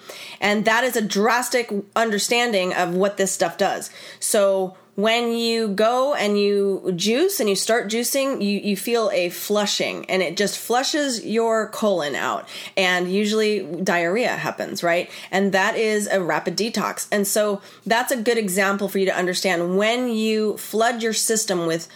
[0.41, 3.91] And that is a drastic understanding of what this stuff does.
[4.21, 9.29] So when you go and you juice and you start juicing, you, you feel a
[9.29, 12.49] flushing and it just flushes your colon out.
[12.77, 15.11] And usually diarrhea happens, right?
[15.31, 17.07] And that is a rapid detox.
[17.13, 21.67] And so that's a good example for you to understand when you flood your system
[21.67, 21.89] with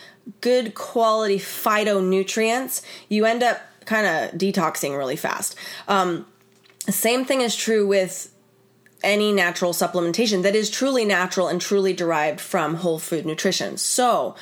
[0.43, 5.57] good quality phytonutrients, you end up kind of detoxing really fast.
[5.89, 6.27] Um,
[6.89, 8.31] same thing is true with
[9.03, 13.77] any natural supplementation that is truly natural and truly derived from whole food nutrition.
[13.77, 14.35] So,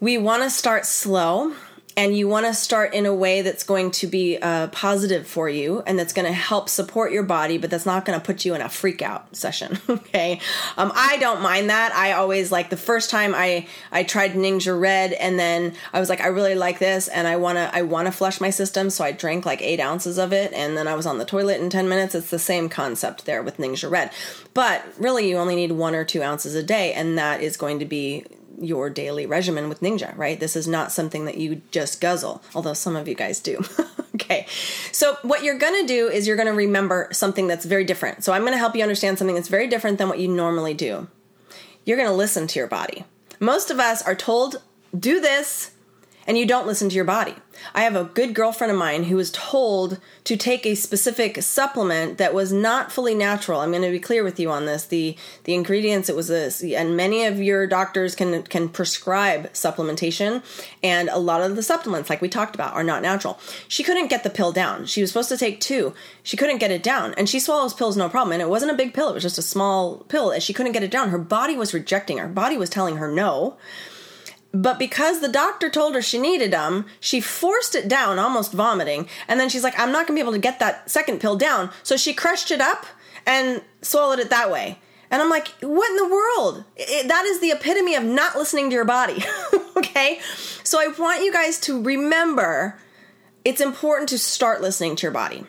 [0.00, 1.54] we want to start slow
[1.96, 5.48] and you want to start in a way that's going to be uh, positive for
[5.48, 8.44] you and that's going to help support your body but that's not going to put
[8.44, 10.40] you in a freak out session okay?
[10.76, 11.92] Um, i don't mind that.
[11.94, 16.08] I always like the first time i i tried Ningxia red and then i was
[16.08, 18.90] like i really like this and i want to i want to flush my system
[18.90, 21.60] so i drank like eight ounces of it and then i was on the toilet
[21.60, 22.14] in 10 minutes.
[22.14, 24.12] It's the same concept there with Ningxia red.
[24.52, 27.80] But really you only need one or two ounces a day and that is going
[27.80, 28.24] to be
[28.60, 30.38] your daily regimen with Ningxia, right?
[30.38, 33.62] This is not something that you just guzzle, although some of you guys do.
[34.14, 34.46] okay.
[34.92, 38.24] So, what you're going to do is you're going to remember something that's very different.
[38.24, 40.74] So, I'm going to help you understand something that's very different than what you normally
[40.74, 41.08] do.
[41.84, 43.04] You're going to listen to your body.
[43.40, 44.62] Most of us are told,
[44.98, 45.72] do this,
[46.26, 47.34] and you don't listen to your body.
[47.74, 52.18] I have a good girlfriend of mine who was told to take a specific supplement
[52.18, 53.60] that was not fully natural.
[53.60, 54.86] I'm going to be clear with you on this.
[54.86, 60.42] The the ingredients it was this and many of your doctors can can prescribe supplementation
[60.82, 63.38] and a lot of the supplements like we talked about are not natural.
[63.68, 64.86] She couldn't get the pill down.
[64.86, 65.94] She was supposed to take two.
[66.22, 68.76] She couldn't get it down and she swallows pills no problem and it wasn't a
[68.76, 69.10] big pill.
[69.10, 71.10] It was just a small pill and she couldn't get it down.
[71.10, 72.26] Her body was rejecting her.
[72.26, 73.56] her body was telling her no
[74.54, 79.08] but because the doctor told her she needed them, she forced it down, almost vomiting.
[79.26, 81.70] And then she's like, I'm not gonna be able to get that second pill down.
[81.82, 82.86] So she crushed it up
[83.26, 84.78] and swallowed it that way.
[85.10, 86.64] And I'm like, what in the world?
[86.76, 89.24] It, that is the epitome of not listening to your body.
[89.76, 90.20] okay?
[90.62, 92.78] So I want you guys to remember
[93.44, 95.44] it's important to start listening to your body.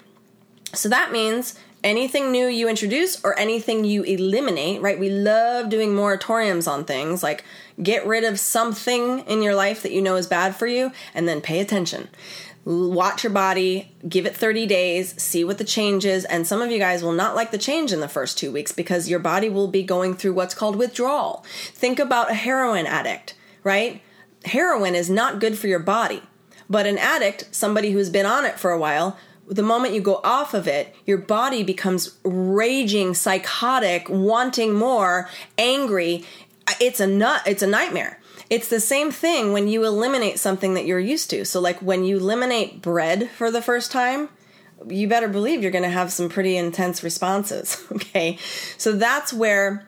[0.73, 4.99] So that means anything new you introduce or anything you eliminate, right?
[4.99, 7.43] We love doing moratoriums on things like
[7.81, 11.27] get rid of something in your life that you know is bad for you and
[11.27, 12.09] then pay attention.
[12.63, 16.25] Watch your body, give it 30 days, see what the change is.
[16.25, 18.71] And some of you guys will not like the change in the first two weeks
[18.71, 21.45] because your body will be going through what's called withdrawal.
[21.73, 24.01] Think about a heroin addict, right?
[24.45, 26.23] Heroin is not good for your body.
[26.67, 29.17] But an addict, somebody who's been on it for a while,
[29.47, 36.25] the moment you go off of it, your body becomes raging, psychotic, wanting more, angry.
[36.79, 37.41] It's a nut.
[37.45, 38.19] It's a nightmare.
[38.49, 41.45] It's the same thing when you eliminate something that you're used to.
[41.45, 44.29] So, like when you eliminate bread for the first time,
[44.87, 47.83] you better believe you're going to have some pretty intense responses.
[47.95, 48.37] Okay,
[48.77, 49.87] so that's where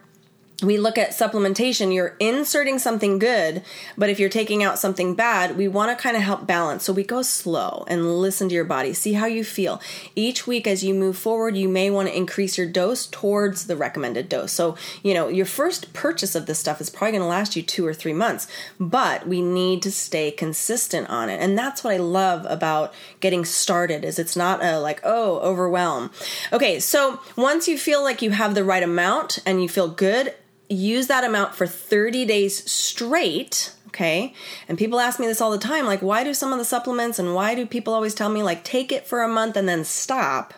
[0.63, 3.61] we look at supplementation, you're inserting something good,
[3.95, 6.83] but if you're taking out something bad, we want to kind of help balance.
[6.83, 9.79] So we go slow and listen to your body, see how you feel.
[10.15, 13.75] Each week as you move forward, you may want to increase your dose towards the
[13.75, 14.51] recommended dose.
[14.51, 17.61] So, you know, your first purchase of this stuff is probably going to last you
[17.61, 18.47] two or three months,
[18.79, 21.39] but we need to stay consistent on it.
[21.39, 26.09] And that's what I love about getting started is it's not a like, oh, overwhelm.
[26.51, 30.33] Okay, so once you feel like you have the right amount and you feel good,
[30.69, 34.33] use that amount for 30 days straight okay?
[34.67, 37.19] And people ask me this all the time like why do some of the supplements
[37.19, 39.83] and why do people always tell me like take it for a month and then
[39.83, 40.53] stop?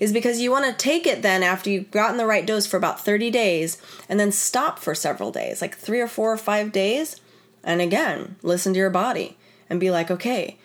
[0.00, 2.76] Is because you want to take it then after you've gotten the right dose for
[2.76, 6.72] about 30 days and then stop for several days like three or four or five
[6.72, 7.20] days.
[7.62, 9.36] And again listen to your body
[9.70, 10.58] and be like okay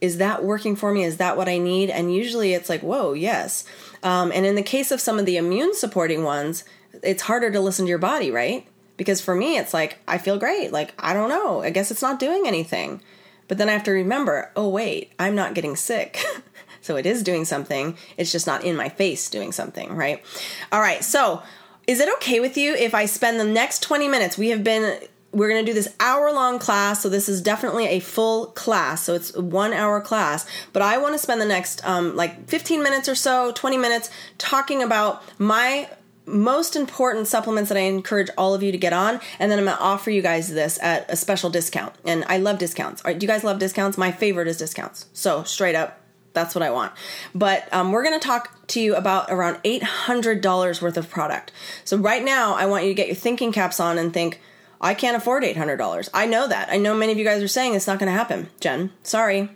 [0.00, 1.02] is that working for me?
[1.02, 1.90] Is that what i need?
[1.90, 3.64] And usually it's like whoa yes.
[4.02, 6.64] Um, and in the case of some of the immune supporting ones
[7.02, 8.66] it's harder to listen to your body, right?
[8.96, 10.72] Because for me, it's like, I feel great.
[10.72, 11.62] Like, I don't know.
[11.62, 13.00] I guess it's not doing anything.
[13.46, 16.22] But then I have to remember, oh, wait, I'm not getting sick.
[16.80, 17.96] so it is doing something.
[18.16, 20.22] It's just not in my face doing something, right?
[20.70, 21.02] All right.
[21.02, 21.42] So
[21.86, 24.36] is it okay with you if I spend the next 20 minutes?
[24.36, 25.00] We have been
[25.32, 29.02] we're going to do this hour long class so this is definitely a full class
[29.02, 32.82] so it's one hour class but i want to spend the next um, like 15
[32.82, 35.86] minutes or so 20 minutes talking about my
[36.28, 39.64] most important supplements that I encourage all of you to get on, and then I'm
[39.64, 41.94] gonna offer you guys this at a special discount.
[42.04, 43.02] And I love discounts.
[43.02, 43.98] do you guys love discounts?
[43.98, 45.06] My favorite is discounts.
[45.12, 46.00] So straight up,
[46.32, 46.92] that's what I want.
[47.34, 51.52] But um, we're gonna talk to you about around $800 worth of product.
[51.84, 54.40] So right now, I want you to get your thinking caps on and think,
[54.80, 56.08] I can't afford $800.
[56.14, 56.68] I know that.
[56.70, 58.48] I know many of you guys are saying it's not gonna happen.
[58.60, 59.50] Jen, sorry.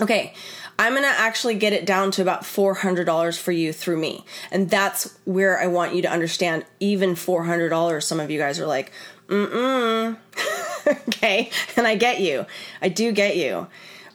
[0.00, 0.34] Okay,
[0.80, 4.24] I'm going to actually get it down to about $400 for you through me.
[4.50, 8.02] And that's where I want you to understand even $400.
[8.02, 8.90] Some of you guys are like,
[9.28, 10.16] mm mm.
[11.08, 11.50] okay.
[11.76, 12.46] And I get you.
[12.80, 13.66] I do get you.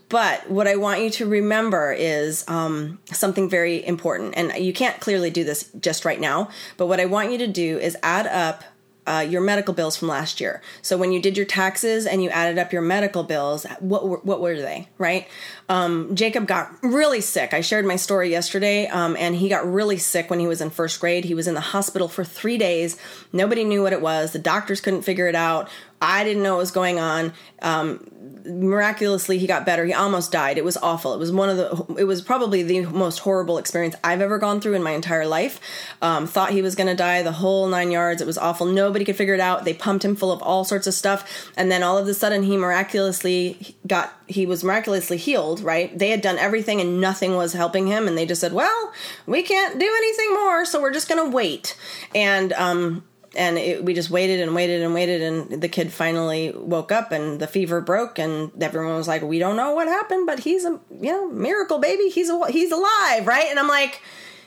[0.10, 4.34] But what I want you to remember is um, something very important.
[4.36, 6.50] And you can't clearly do this just right now.
[6.78, 8.64] But what I want you to do is add up
[9.08, 10.62] uh, your medical bills from last year.
[10.82, 14.18] So when you did your taxes and you added up your medical bills, what were,
[14.18, 15.28] what were they, right?
[15.70, 17.54] Um, Jacob got really sick.
[17.54, 20.70] I shared my story yesterday, um, and he got really sick when he was in
[20.70, 21.26] first grade.
[21.26, 22.98] He was in the hospital for three days.
[23.34, 24.32] Nobody knew what it was.
[24.32, 25.70] The doctors couldn't figure it out.
[26.06, 27.34] I didn't know what was going on.
[27.64, 28.08] Um,
[28.46, 29.86] miraculously, he got better.
[29.86, 30.60] He almost died.
[30.60, 31.16] It was awful.
[31.16, 31.96] It was one of the.
[31.96, 35.60] It was probably the most horrible experience I've ever gone through in my entire life.
[36.04, 38.22] Um, thought he was going to die the whole nine yards.
[38.22, 38.68] It was awful.
[38.68, 39.66] Nobody could figure it out.
[39.66, 42.44] They pumped him full of all sorts of stuff, and then all of a sudden,
[42.44, 44.14] he miraculously got.
[44.28, 45.62] He was miraculously healed.
[45.62, 45.98] Right?
[45.98, 48.08] They had done everything, and nothing was helping him.
[48.08, 48.94] And they just said, "Well,
[49.26, 51.76] we can't do anything more, so we're just going to wait."
[52.14, 53.04] And um,
[53.36, 57.12] and it, we just waited and waited and waited and the kid finally woke up
[57.12, 60.66] and the fever broke and everyone was like we don't know what happened but he's
[60.66, 62.10] a you know miracle baby.
[62.10, 63.48] He's a, he's alive right?
[63.50, 64.02] And i'm like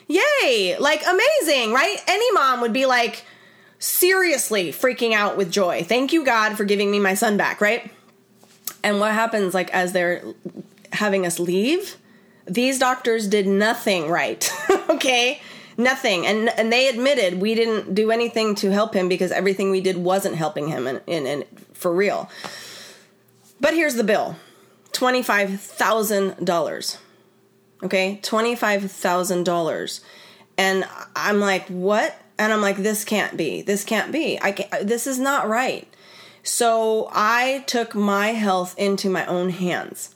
[0.06, 1.96] yay like amazing right?
[2.06, 3.24] Any mom would be like
[3.78, 5.82] seriously freaking out with joy.
[5.84, 7.90] Thank you god for giving me my son back right?
[8.82, 10.22] And what happens like as they're
[10.92, 11.96] having us leave
[12.48, 14.50] these doctors did nothing right
[14.88, 15.40] okay
[15.78, 16.26] nothing.
[16.26, 19.96] And and they admitted we didn't do anything to help him because everything we did
[19.96, 22.28] wasn't helping him and in, in, in, for real.
[23.60, 24.36] But here's the bill.
[24.92, 26.96] $25000
[27.84, 28.20] okay?
[28.22, 30.00] $25000
[30.56, 32.16] and i'm like what?
[32.38, 33.62] And i'm like this can't be.
[33.62, 34.38] This can't be.
[34.42, 35.86] I can't, uh, this is not right.
[36.42, 40.14] So i took my health into my own hands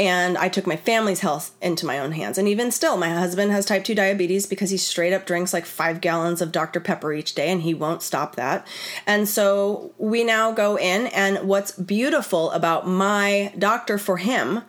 [0.00, 2.38] and I took my family's health into my own hands.
[2.38, 5.66] And even still, my husband has type 2 diabetes because he straight up drinks like
[5.66, 6.80] five gallons of Dr.
[6.80, 8.66] Pepper each day and he won't stop that.
[9.06, 14.62] And so we now go in, and what's beautiful about my doctor for him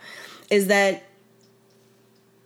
[0.50, 1.04] is that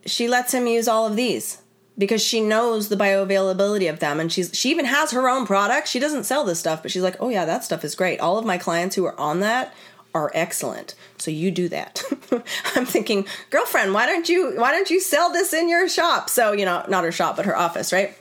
[0.06, 1.64] she lets him use all of these
[1.98, 5.88] because she knows the bioavailability of them and she's she even has her own product
[5.88, 8.38] she doesn't sell this stuff but she's like oh yeah that stuff is great all
[8.38, 9.74] of my clients who are on that
[10.16, 10.95] are excellent.
[11.18, 12.01] So you do that.
[12.76, 16.30] I'm thinking, girlfriend, why don't you why don't you sell this in your shop?
[16.30, 18.18] So, you know, not her shop, but her office, right?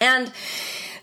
[0.00, 0.32] And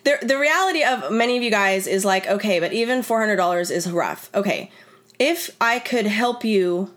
[0.04, 3.90] the the reality of many of you guys is like, okay, but even $400 is
[3.90, 4.30] rough.
[4.34, 4.72] Okay.
[5.20, 6.92] If I could help you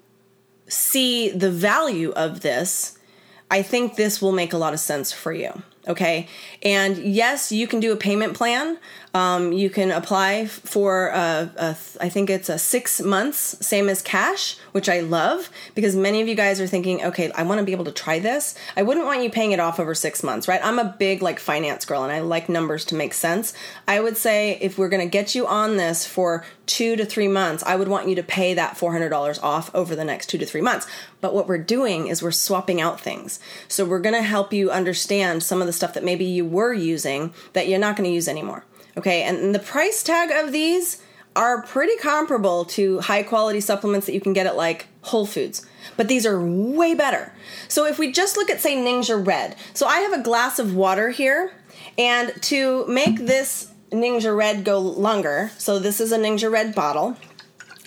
[0.67, 2.99] see the value of this,
[3.51, 5.63] I think this will make a lot of sense for you.
[5.87, 6.29] Okay.
[6.63, 8.79] And yes, you can do a payment plan.
[9.15, 14.03] Um, you can apply for, a, a, I think it's a six months, same as
[14.03, 17.65] cash, which I love because many of you guys are thinking, okay, I want to
[17.65, 18.55] be able to try this.
[18.77, 20.61] I wouldn't want you paying it off over six months, right?
[20.63, 23.55] I'm a big like finance girl and I like numbers to make sense.
[23.87, 27.29] I would say if we're going to get you on this for two to three
[27.29, 30.47] months, I would want you to pay that $400 off over the next two to
[30.47, 30.87] three months.
[31.21, 33.41] But what we're doing is we're swapping out things.
[33.67, 36.73] So we're going to help you understand some of the stuff that maybe you were
[36.73, 38.65] using that you're not going to use anymore.
[38.99, 41.01] Okay, and the price tag of these
[41.37, 45.65] are pretty comparable to high quality supplements that you can get at like Whole Foods,
[45.97, 47.33] but these are way better.
[47.69, 50.75] So if we just look at, say, Ningxia Red, so I have a glass of
[50.75, 51.53] water here,
[51.97, 57.17] and to make this Ningxia Red go longer, so this is a Ningxia Red bottle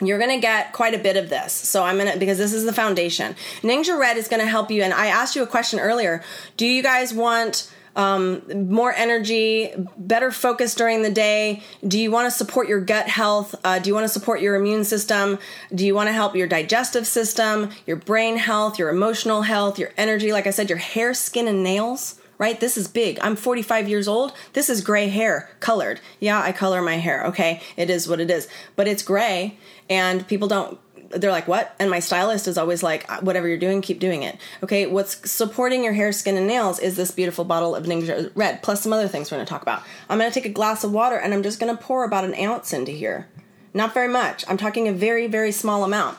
[0.03, 1.53] you're to get quite a bit of this.
[1.53, 3.35] So I'm to, because this is the foundation.
[3.61, 4.81] Ningxia Red is to help you.
[4.81, 6.23] And I asked you a question earlier.
[6.57, 11.63] Do you guys want um, more energy, better focus during the day?
[11.87, 13.55] Do you want to support your gut health?
[13.63, 15.39] Uh, do you want to support your immune system?
[15.73, 19.91] Do you want to help your digestive system, your brain health, your emotional health, your
[19.97, 20.31] energy?
[20.31, 22.59] Like I said, your hair, skin, and nails right?
[22.59, 23.19] This is big.
[23.21, 24.33] I'm 45 years old.
[24.53, 26.01] This is gray hair, colored.
[26.19, 27.27] Yeah, I color my hair.
[27.27, 28.47] Okay, it is what it is.
[28.75, 29.59] But it's gray,
[29.91, 30.79] and people don't
[31.13, 31.75] they're like, what?
[31.79, 34.37] And my stylist is always like, uh, whatever you're doing, keep doing it.
[34.63, 38.63] Okay, what's supporting your hair, skin, and nails is this beautiful bottle of Ningxia Red,
[38.63, 39.83] plus some other things we're gonna talk about.
[40.09, 42.73] I'm gonna take a glass of water and I'm just gonna pour about an ounce
[42.73, 43.27] into here.
[43.73, 44.43] Not very much.
[44.47, 46.17] I'm talking a very, very small amount.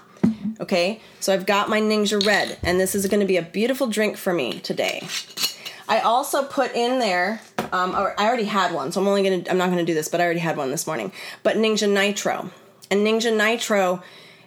[0.61, 4.17] Okay, so I've got my Ningxia Red, and this is gonna be a beautiful drink
[4.17, 5.07] for me today.
[5.89, 7.41] I also put in there,
[7.73, 10.21] um, I already had one, so I'm only gonna, I'm not gonna do this, but
[10.21, 11.13] I already had one this morning.
[11.43, 12.51] But Ningxia Nitro.
[12.91, 14.03] And Ningxia Nitro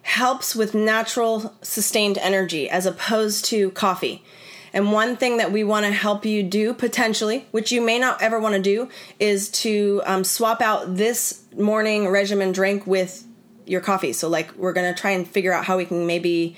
[0.06, 4.24] helps with natural sustained energy as opposed to coffee.
[4.72, 8.22] And one thing that we want to help you do potentially, which you may not
[8.22, 8.88] ever want to do,
[9.20, 13.26] is to um, swap out this morning regimen drink with
[13.66, 14.14] your coffee.
[14.14, 16.56] So, like, we're going to try and figure out how we can maybe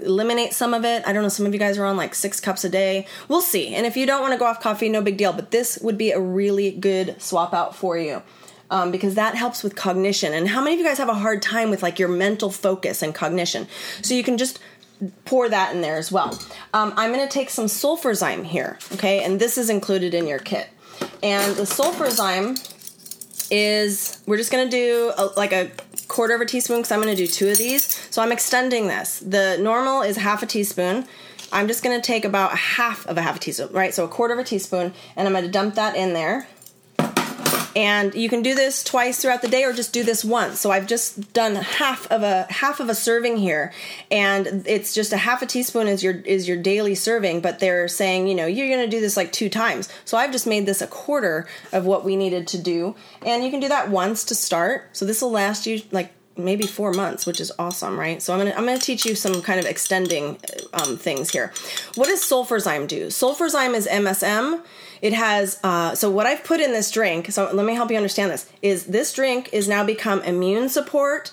[0.00, 1.02] eliminate some of it.
[1.04, 3.08] I don't know, some of you guys are on like six cups a day.
[3.26, 3.74] We'll see.
[3.74, 5.32] And if you don't want to go off coffee, no big deal.
[5.32, 8.22] But this would be a really good swap out for you
[8.70, 10.32] um, because that helps with cognition.
[10.32, 13.02] And how many of you guys have a hard time with like your mental focus
[13.02, 13.66] and cognition?
[14.02, 14.58] So you can just
[15.24, 16.38] pour that in there as well.
[16.74, 20.40] Um, I'm going to take some sulfurzyme here, okay, and this is included in your
[20.40, 20.68] kit.
[21.22, 22.56] And the sulfurzyme
[23.50, 25.70] is we're just gonna do a, like a
[26.06, 27.84] quarter of a teaspoon because I'm gonna do two of these.
[28.10, 29.20] So I'm extending this.
[29.20, 31.06] The normal is half a teaspoon.
[31.50, 33.94] I'm just gonna take about half of a half a teaspoon, right?
[33.94, 36.46] So a quarter of a teaspoon, and I'm gonna dump that in there.
[37.78, 40.58] And you can do this twice throughout the day or just do this once.
[40.58, 43.72] So I've just done half of a half of a serving here
[44.10, 47.86] and it's just a half a teaspoon is your is your daily serving, but they're
[47.86, 49.88] saying, you know, you're going to do this like two times.
[50.04, 52.96] So I've just made this a quarter of what we needed to do.
[53.24, 54.88] And you can do that once to start.
[54.92, 58.20] So this will last you like maybe four months, which is awesome, right?
[58.20, 60.38] So I'm gonna I'm gonna teach you some kind of extending
[60.72, 61.52] um, things here.
[61.94, 63.06] What does sulfurzyme do?
[63.06, 64.64] Sulfurzyme is MSM.
[65.02, 67.30] It has uh, so what I've put in this drink.
[67.30, 68.50] So let me help you understand this.
[68.62, 71.32] Is this drink is now become immune support,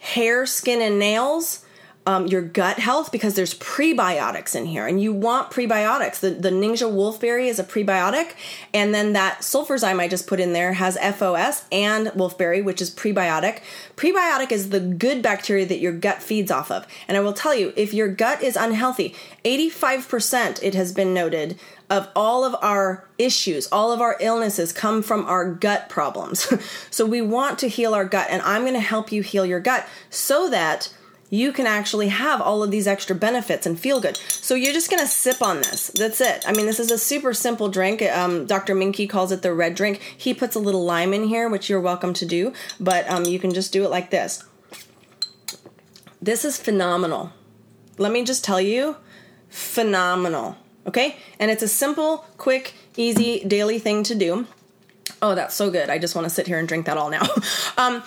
[0.00, 1.60] hair, skin, and nails.
[2.06, 6.20] Um, your gut health because there's prebiotics in here and you want prebiotics.
[6.20, 8.34] The, the Ningxia wolfberry is a prebiotic,
[8.74, 12.90] and then that sulfurzyme I just put in there has FOS and wolfberry, which is
[12.90, 13.62] prebiotic.
[13.96, 16.86] Prebiotic is the good bacteria that your gut feeds off of.
[17.08, 21.58] And I will tell you, if your gut is unhealthy, 85% it has been noted
[21.90, 26.52] of all of our issues, all of our illnesses come from our gut problems.
[26.90, 29.60] so we want to heal our gut, and I'm going to help you heal your
[29.60, 30.92] gut so that
[31.30, 34.16] you can actually have all of these extra benefits and feel good.
[34.28, 35.88] So you're just gonna sip on this.
[35.88, 36.44] That's it.
[36.46, 38.02] I mean, this is a super simple drink.
[38.02, 38.74] Um, Dr.
[38.74, 40.00] Minky calls it the red drink.
[40.16, 43.40] He puts a little lime in here, which you're welcome to do, but um, you
[43.40, 44.44] can just do it like this.
[46.22, 47.32] This is phenomenal.
[47.98, 48.96] Let me just tell you,
[49.48, 50.56] phenomenal.
[50.86, 51.16] Okay?
[51.38, 54.46] And it's a simple, quick, easy daily thing to do.
[55.22, 55.90] Oh, that's so good.
[55.90, 57.22] I just want to sit here and drink that all now.
[57.78, 58.02] um,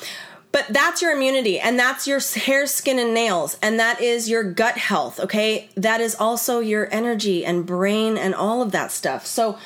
[0.52, 4.44] but that's your immunity, and that's your hair, skin, and nails, and that is your
[4.44, 5.70] gut health, okay?
[5.76, 9.26] That is also your energy and brain and all of that stuff.
[9.26, 9.58] So,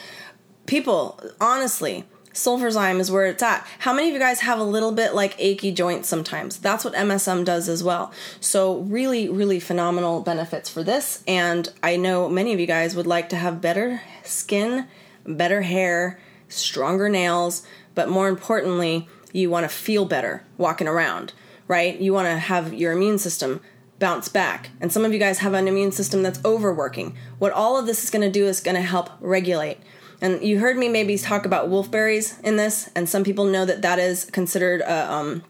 [0.65, 3.65] people, honestly, sulfurzyme is where it's at.
[3.79, 6.57] How many of you guys have a little bit like achy joints sometimes?
[6.57, 8.11] That's what MSM does as well.
[8.39, 11.23] So, really, really phenomenal benefits for this.
[11.27, 14.87] And I know many of you guys would like to have better skin,
[15.25, 17.65] better hair, stronger nails,
[17.95, 21.33] but more importantly, you want to feel better walking around,
[21.67, 21.99] right?
[21.99, 23.61] You want to have your immune system
[23.99, 24.71] bounce back.
[24.81, 27.15] And some of you guys have an immune system that's overworking.
[27.39, 29.77] What all of this is going to do is going to help regulate.
[30.21, 33.81] And you heard me maybe talk about wolfberries in this, and some people know that
[33.81, 35.43] that is considered a, um,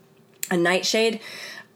[0.49, 1.19] a nightshade.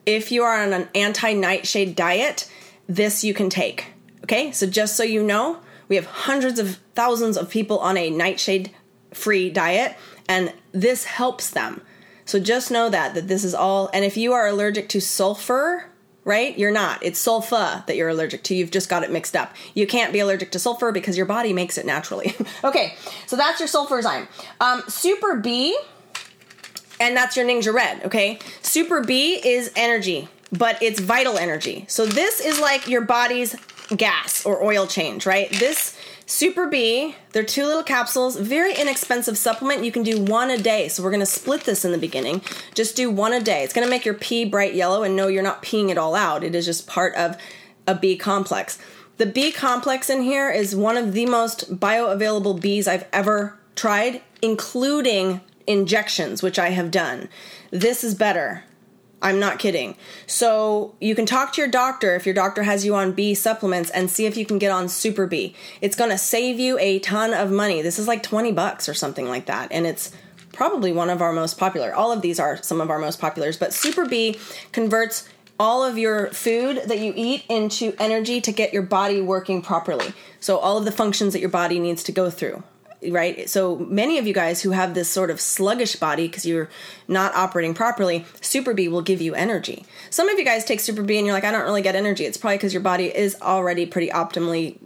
[0.06, 2.50] If you are on an anti nightshade diet,
[2.88, 3.88] this you can take.
[4.24, 8.10] Okay, so just so you know, we have hundreds of thousands of people on a
[8.10, 8.72] nightshade
[9.14, 9.96] free diet,
[10.28, 11.82] and this helps them.
[12.26, 15.86] So just know that that this is all and if you are allergic to sulfur,
[16.26, 16.58] right?
[16.58, 17.02] You're not.
[17.04, 18.56] It's sulfa that you're allergic to.
[18.56, 19.54] You've just got it mixed up.
[19.76, 22.36] You can't be allergic to sulfur because your body makes it naturally.
[22.64, 22.96] okay,
[23.28, 24.28] so that's your sulfurzyme.
[24.60, 25.78] Um, Super B,
[27.00, 28.40] and that's your Ningxia Red, okay?
[28.62, 31.86] Super B is energy, but it's vital energy.
[31.88, 33.56] So this is like your body's
[33.96, 35.50] gas or oil change, right?
[35.52, 39.84] This Super B, they're two little capsules, very inexpensive supplement.
[39.84, 40.88] You can do one a day.
[40.88, 42.42] So we're going to split this in the beginning.
[42.74, 43.64] Just do one a day.
[43.64, 46.16] It's going to make your pee bright yellow and no, you're not peeing it all
[46.16, 46.44] out.
[46.44, 47.38] It is just part of
[47.86, 48.80] a B complex.
[49.18, 54.22] The B complex in here is one of the most bioavailable Bs I've ever tried,
[54.42, 57.30] including injections, which I have done.
[57.70, 58.64] This is better.
[59.22, 59.96] I'm not kidding.
[60.28, 63.90] So you can talk to your doctor if your doctor has you on B supplements
[63.90, 65.56] and see if you can get on Super B.
[65.82, 67.82] It's going to save you a ton of money.
[67.82, 69.72] This is like 20 bucks or something like that.
[69.72, 70.12] And it's
[70.54, 71.94] probably one of our most popular.
[71.94, 74.38] All of these are some of our most populars, but Super B
[74.72, 75.28] converts
[75.60, 80.14] all of your food that you eat into energy to get your body working properly.
[80.40, 82.64] So all of the functions that your body needs to go through
[83.10, 83.50] right?
[83.50, 86.70] So many of you guys who have this sort of sluggish body because you're
[87.08, 89.86] not operating properly, Super B will give you energy.
[90.10, 92.26] Some of you guys take Super B and you're like, I don't really get energy.
[92.26, 94.78] It's probably because your body is already pretty optimally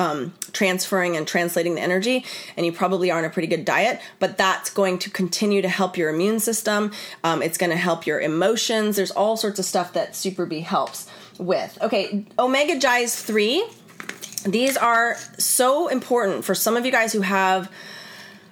[0.00, 2.24] um, transferring and translating the energy,
[2.56, 5.68] and you probably are on a pretty good diet, but that's going to continue to
[5.68, 6.90] help your immune system.
[7.22, 8.96] Um, it's going to help your emotions.
[8.96, 11.06] There's all sorts of stuff that Super B helps
[11.38, 11.76] with.
[11.82, 13.60] Okay, OmegaGize3
[14.44, 17.70] these are so important for some of you guys who have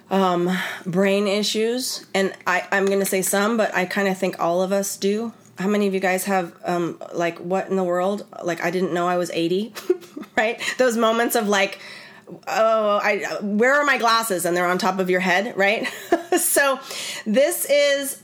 [0.09, 0.49] um,
[0.85, 4.61] brain issues, and I, I'm going to say some, but I kind of think all
[4.61, 5.33] of us do.
[5.57, 8.25] How many of you guys have um, like what in the world?
[8.43, 9.73] Like I didn't know I was 80,
[10.37, 10.61] right?
[10.77, 11.79] Those moments of like,
[12.47, 14.45] oh, I where are my glasses?
[14.45, 15.87] And they're on top of your head, right?
[16.39, 16.79] so
[17.25, 18.21] this is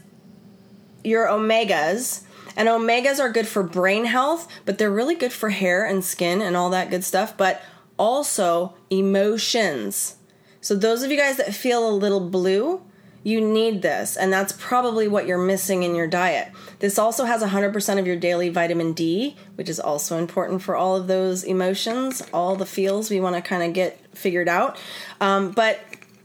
[1.04, 2.25] your omegas
[2.56, 6.42] and omegas are good for brain health, but they're really good for hair and skin
[6.42, 7.62] and all that good stuff, but
[7.98, 10.18] also emotions.
[10.62, 12.82] So, those of you guys that feel a little blue,
[13.24, 16.52] you need this, and that's probably what you're missing in your diet.
[16.80, 20.96] This also has 100% of your daily vitamin D, which is also important for all
[20.96, 24.78] of those emotions, all the feels we want to kind of get figured out.
[25.20, 25.80] Um, but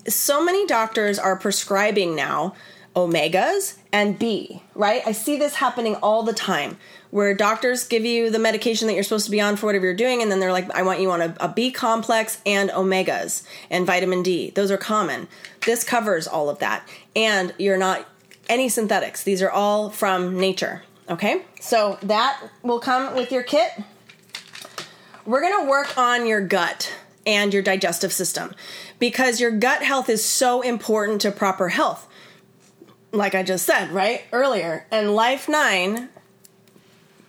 [0.09, 2.55] so many doctors are prescribing now
[2.95, 5.03] omegas and B, right?
[5.07, 6.77] I see this happening all the time
[7.11, 9.95] where doctors give you the medication that you're supposed to be on for whatever you're
[9.95, 13.45] doing, and then they're like, I want you on a, a B complex and omegas
[13.69, 14.51] and vitamin D.
[14.51, 15.29] Those are common.
[15.67, 16.89] This covers all of that.
[17.17, 18.07] And you're not
[18.49, 20.83] any synthetics, these are all from nature.
[21.09, 23.71] Okay, so that will come with your kit.
[25.27, 26.93] We're gonna work on your gut
[27.27, 28.55] and your digestive system
[28.99, 32.09] because your gut health is so important to proper health
[33.13, 34.23] like I just said, right?
[34.33, 34.87] Earlier.
[34.91, 36.09] And Life 9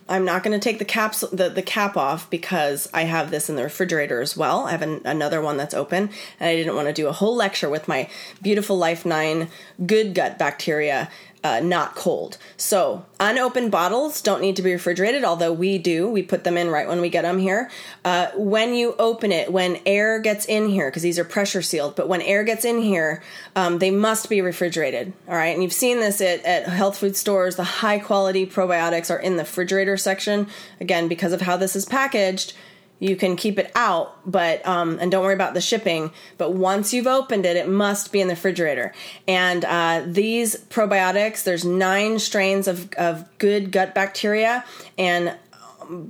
[0.08, 3.48] I'm not going to take the caps the, the cap off because I have this
[3.48, 4.66] in the refrigerator as well.
[4.66, 7.34] I have an, another one that's open, and I didn't want to do a whole
[7.34, 8.10] lecture with my
[8.42, 9.48] beautiful Life Nine
[9.86, 11.08] good gut bacteria
[11.44, 12.38] uh, not cold.
[12.56, 16.08] So unopened bottles don't need to be refrigerated, although we do.
[16.08, 17.70] We put them in right when we get them here.
[18.04, 21.96] Uh, when you open it, when air gets in here, because these are pressure sealed,
[21.96, 23.22] but when air gets in here,
[23.56, 25.12] um, they must be refrigerated.
[25.28, 27.56] All right, and you've seen this at, at health food stores.
[27.56, 30.46] The high quality probiotics are in the refrigerator section.
[30.80, 32.54] Again, because of how this is packaged
[33.02, 36.12] you can keep it out but um, and don't worry about the shipping.
[36.38, 38.94] But once you've opened it it must be in the refrigerator.
[39.26, 44.64] And uh, these probiotics there's nine strains of, of good gut bacteria
[44.96, 45.36] and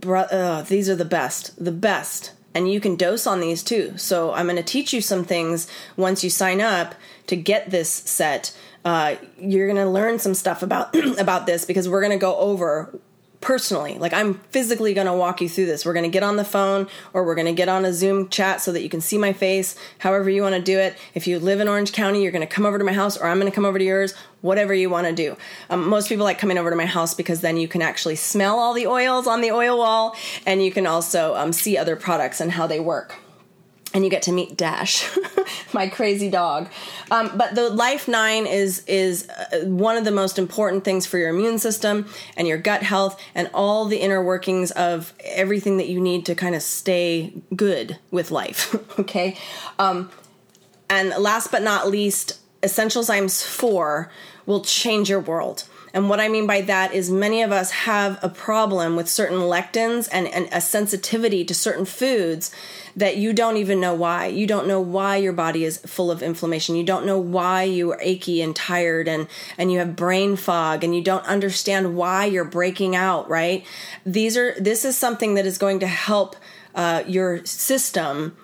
[0.05, 2.33] uh, these are the best the best.
[2.55, 3.97] And you can dose on these too.
[3.97, 5.67] So i'm going to teach you some things
[5.97, 6.95] once you sign up
[7.29, 8.55] to get this set.
[8.85, 12.37] Uh, you're going to learn some stuff about about this because we're going to go
[12.37, 12.99] over
[13.43, 13.99] personally.
[13.99, 15.85] Like I'm physically going to walk you through this.
[15.85, 18.29] We're going to get on the phone or we're going to get on a Zoom
[18.29, 20.97] chat so that you can see my face, however you want to do it.
[21.15, 23.27] If you live in Orange County, you're going to come over to my house or
[23.27, 25.37] I'm going to come over to yours, whatever you want to do.
[25.69, 28.59] Um, most people like coming over to my house because then you can actually smell
[28.59, 30.17] all the oils on the oil wall
[30.47, 33.22] and you can also um, see other products and how they work
[33.95, 35.09] and you get to meet Dash,
[35.73, 36.69] my crazy dog.
[37.11, 41.19] Um, but the Life Nine is is uh, one of the most important things for
[41.19, 45.89] your immune system and your gut health and all the inner workings of everything that
[45.89, 48.75] you need to kind of stay good with life.
[48.99, 49.37] okay,
[49.79, 50.11] um,
[50.89, 54.11] and last but not least, Essentialzymes Four
[54.47, 55.65] will change your world.
[55.95, 59.41] And what I mean by that is many of us have a problem with certain
[59.41, 62.51] lectins and, and a sensitivity to certain foods
[62.97, 64.27] that you don't even know why.
[64.27, 66.77] You don't know why your body is full of inflammation.
[66.77, 70.85] You don't know why you are achy and tired and, and you have brain fog
[70.85, 73.65] and you don't understand why you're breaking out, right?
[74.05, 76.37] These are, this is something that is going to help
[76.75, 78.37] uh, your system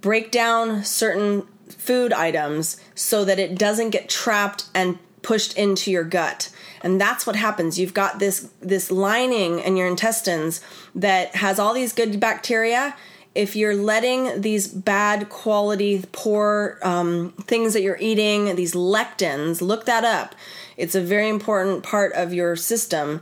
[0.00, 6.04] break down certain food items so that it doesn't get trapped and pushed into your
[6.04, 6.48] gut
[6.80, 10.60] and that's what happens you've got this this lining in your intestines
[10.94, 12.96] that has all these good bacteria
[13.38, 19.84] if you're letting these bad quality poor um, things that you're eating these lectins look
[19.84, 20.34] that up.
[20.76, 23.20] It's a very important part of your system.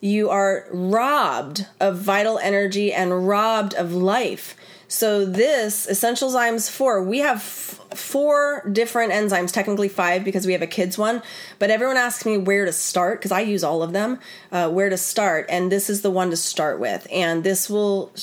[0.00, 4.56] You are robbed of vital energy and robbed of life.
[4.90, 10.62] So this Essentialzymes 4, we have f- four different enzymes, technically five because we have
[10.62, 11.20] a kids one,
[11.58, 14.18] but everyone asks me where to start because I use all of them,
[14.50, 17.06] uh, where to start, and this is the one to start with.
[17.10, 18.14] And this will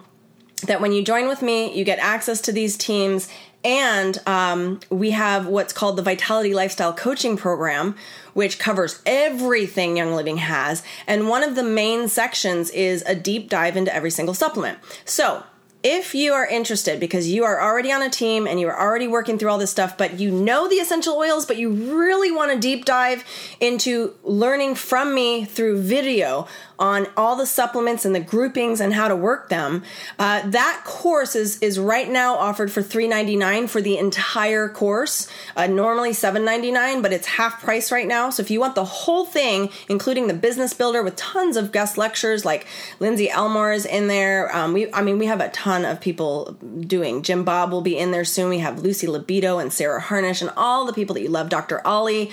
[0.67, 3.27] that when you join with me, you get access to these teams
[3.63, 7.95] and um, we have what's called the Vitality Lifestyle Coaching Program,
[8.33, 10.83] which covers everything Young Living has.
[11.07, 14.79] And one of the main sections is a deep dive into every single supplement.
[15.05, 15.43] So,
[15.83, 19.07] if you are interested because you are already on a team and you are already
[19.07, 22.51] working through all this stuff, but you know the essential oils, but you really want
[22.51, 23.23] to deep dive
[23.59, 26.47] into learning from me through video
[26.81, 29.83] on all the supplements and the groupings and how to work them.
[30.17, 35.27] Uh, that course is is right now offered for $3.99 for the entire course.
[35.55, 38.31] Uh, normally $7.99, but it's half price right now.
[38.31, 41.99] So if you want the whole thing, including the business builder with tons of guest
[41.99, 42.65] lectures, like
[42.99, 44.53] Lindsay Elmore is in there.
[44.55, 47.21] Um, we, I mean, we have a ton of people doing.
[47.21, 48.49] Jim Bob will be in there soon.
[48.49, 51.85] We have Lucy Libido and Sarah Harnish and all the people that you love, Dr.
[51.87, 52.31] Ollie.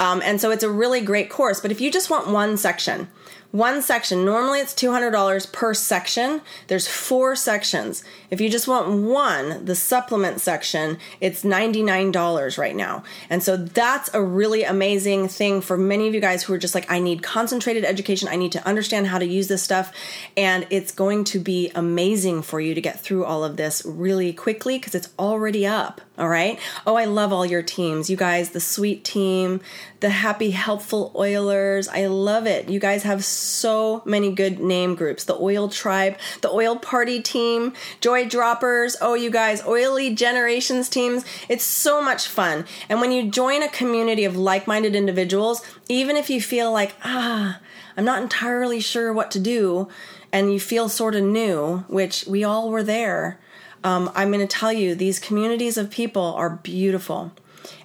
[0.00, 1.60] Um, and so it's a really great course.
[1.60, 3.08] But if you just want one section,
[3.52, 4.24] one section.
[4.24, 6.40] Normally it's $200 per section.
[6.68, 8.04] There's four sections.
[8.30, 13.02] If you just want one, the supplement section, it's $99 right now.
[13.28, 16.74] And so that's a really amazing thing for many of you guys who are just
[16.74, 18.28] like, I need concentrated education.
[18.28, 19.92] I need to understand how to use this stuff.
[20.36, 24.32] And it's going to be amazing for you to get through all of this really
[24.32, 26.00] quickly because it's already up.
[26.20, 26.60] All right.
[26.86, 28.10] Oh, I love all your teams.
[28.10, 29.62] You guys, the sweet team,
[30.00, 31.88] the happy, helpful oilers.
[31.88, 32.68] I love it.
[32.68, 35.24] You guys have so many good name groups.
[35.24, 38.98] The oil tribe, the oil party team, joy droppers.
[39.00, 41.24] Oh, you guys, oily generations teams.
[41.48, 42.66] It's so much fun.
[42.90, 46.94] And when you join a community of like minded individuals, even if you feel like,
[47.02, 47.60] ah,
[47.96, 49.88] I'm not entirely sure what to do,
[50.32, 53.40] and you feel sort of new, which we all were there
[53.84, 57.32] um, I'm going to tell you, these communities of people are beautiful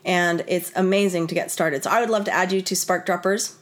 [0.04, 1.84] and it's amazing to get started.
[1.84, 3.56] So I would love to add you to Spark Droppers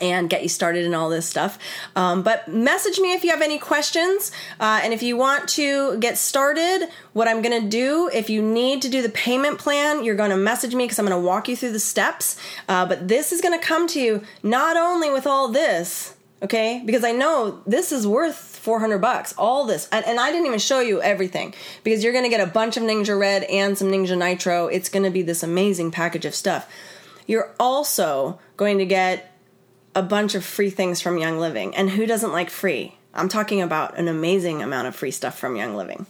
[0.00, 1.58] and get you started in all this stuff.
[1.94, 4.30] Um, but message me if you have any questions.
[4.60, 8.42] Uh, and if you want to get started, what I'm going to do, if you
[8.42, 11.26] need to do the payment plan, you're going to message me because I'm going to
[11.26, 12.38] walk you through the steps.
[12.68, 16.82] Uh, but this is going to come to you not only with all this, okay,
[16.84, 19.88] because I know this is worth 400 bucks all this.
[19.92, 21.54] And, and i didn't even show you everything
[21.84, 24.66] because you're going to get a bunch of Ningxia red and some Ningxia nitro.
[24.66, 26.68] It's going to be this amazing package of stuff.
[27.28, 29.38] You're also going to get
[29.94, 31.76] a bunch of free things from young living.
[31.76, 32.96] And who doesn't like free?
[33.14, 36.06] I'm talking about an amazing amount of free stuff from young living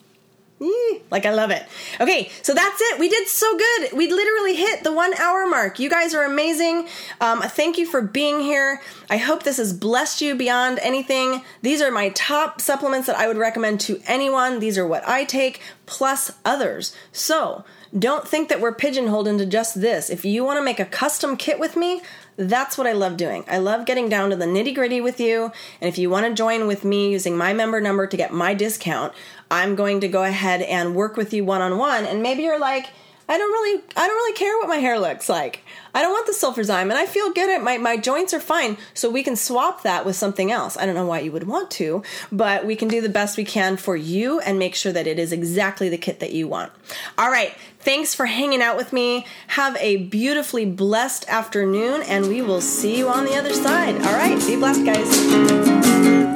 [1.11, 1.65] like I love it.
[2.01, 2.99] Okay, so that's it.
[2.99, 3.93] We did so good.
[3.93, 5.79] We literally hit the one hour mark.
[5.79, 6.89] You guys are amazing.
[7.21, 8.81] Um, thank you for being here.
[9.11, 11.43] I hope this has blessed you beyond anything.
[11.61, 14.59] These are my top supplements that I would recommend to anyone.
[14.59, 16.97] These are what I take, plus others.
[17.13, 17.65] So
[17.97, 20.11] don't think that we're pigeonholed into just this.
[20.11, 22.03] If you want to make a custom kit with me,
[22.37, 23.45] that's what I love doing.
[23.49, 25.53] I love getting down to the nitty gritty with you.
[25.81, 28.53] And if you want to join with me using my member number to get my
[28.53, 29.15] discount,
[29.51, 32.05] I'm going to go ahead and work with you one on one.
[32.05, 32.87] And maybe you're like,
[33.29, 35.65] I don't really I don't really care what my hair looks like.
[35.95, 38.77] I don't want the sulfurzyme and I feel good at my my joints are fine.
[38.95, 40.77] So we can swap that with something else.
[40.77, 43.45] I don't know why you would want to, but we can do the best we
[43.45, 46.71] can for you and make sure that it is exactly the kit that you want.
[47.19, 47.53] All right.
[47.81, 49.27] Thanks for hanging out with me.
[49.49, 53.97] Have a beautifully blessed afternoon and we will see you on the other side.
[53.97, 54.39] All right.
[54.47, 56.36] Be blessed, guys.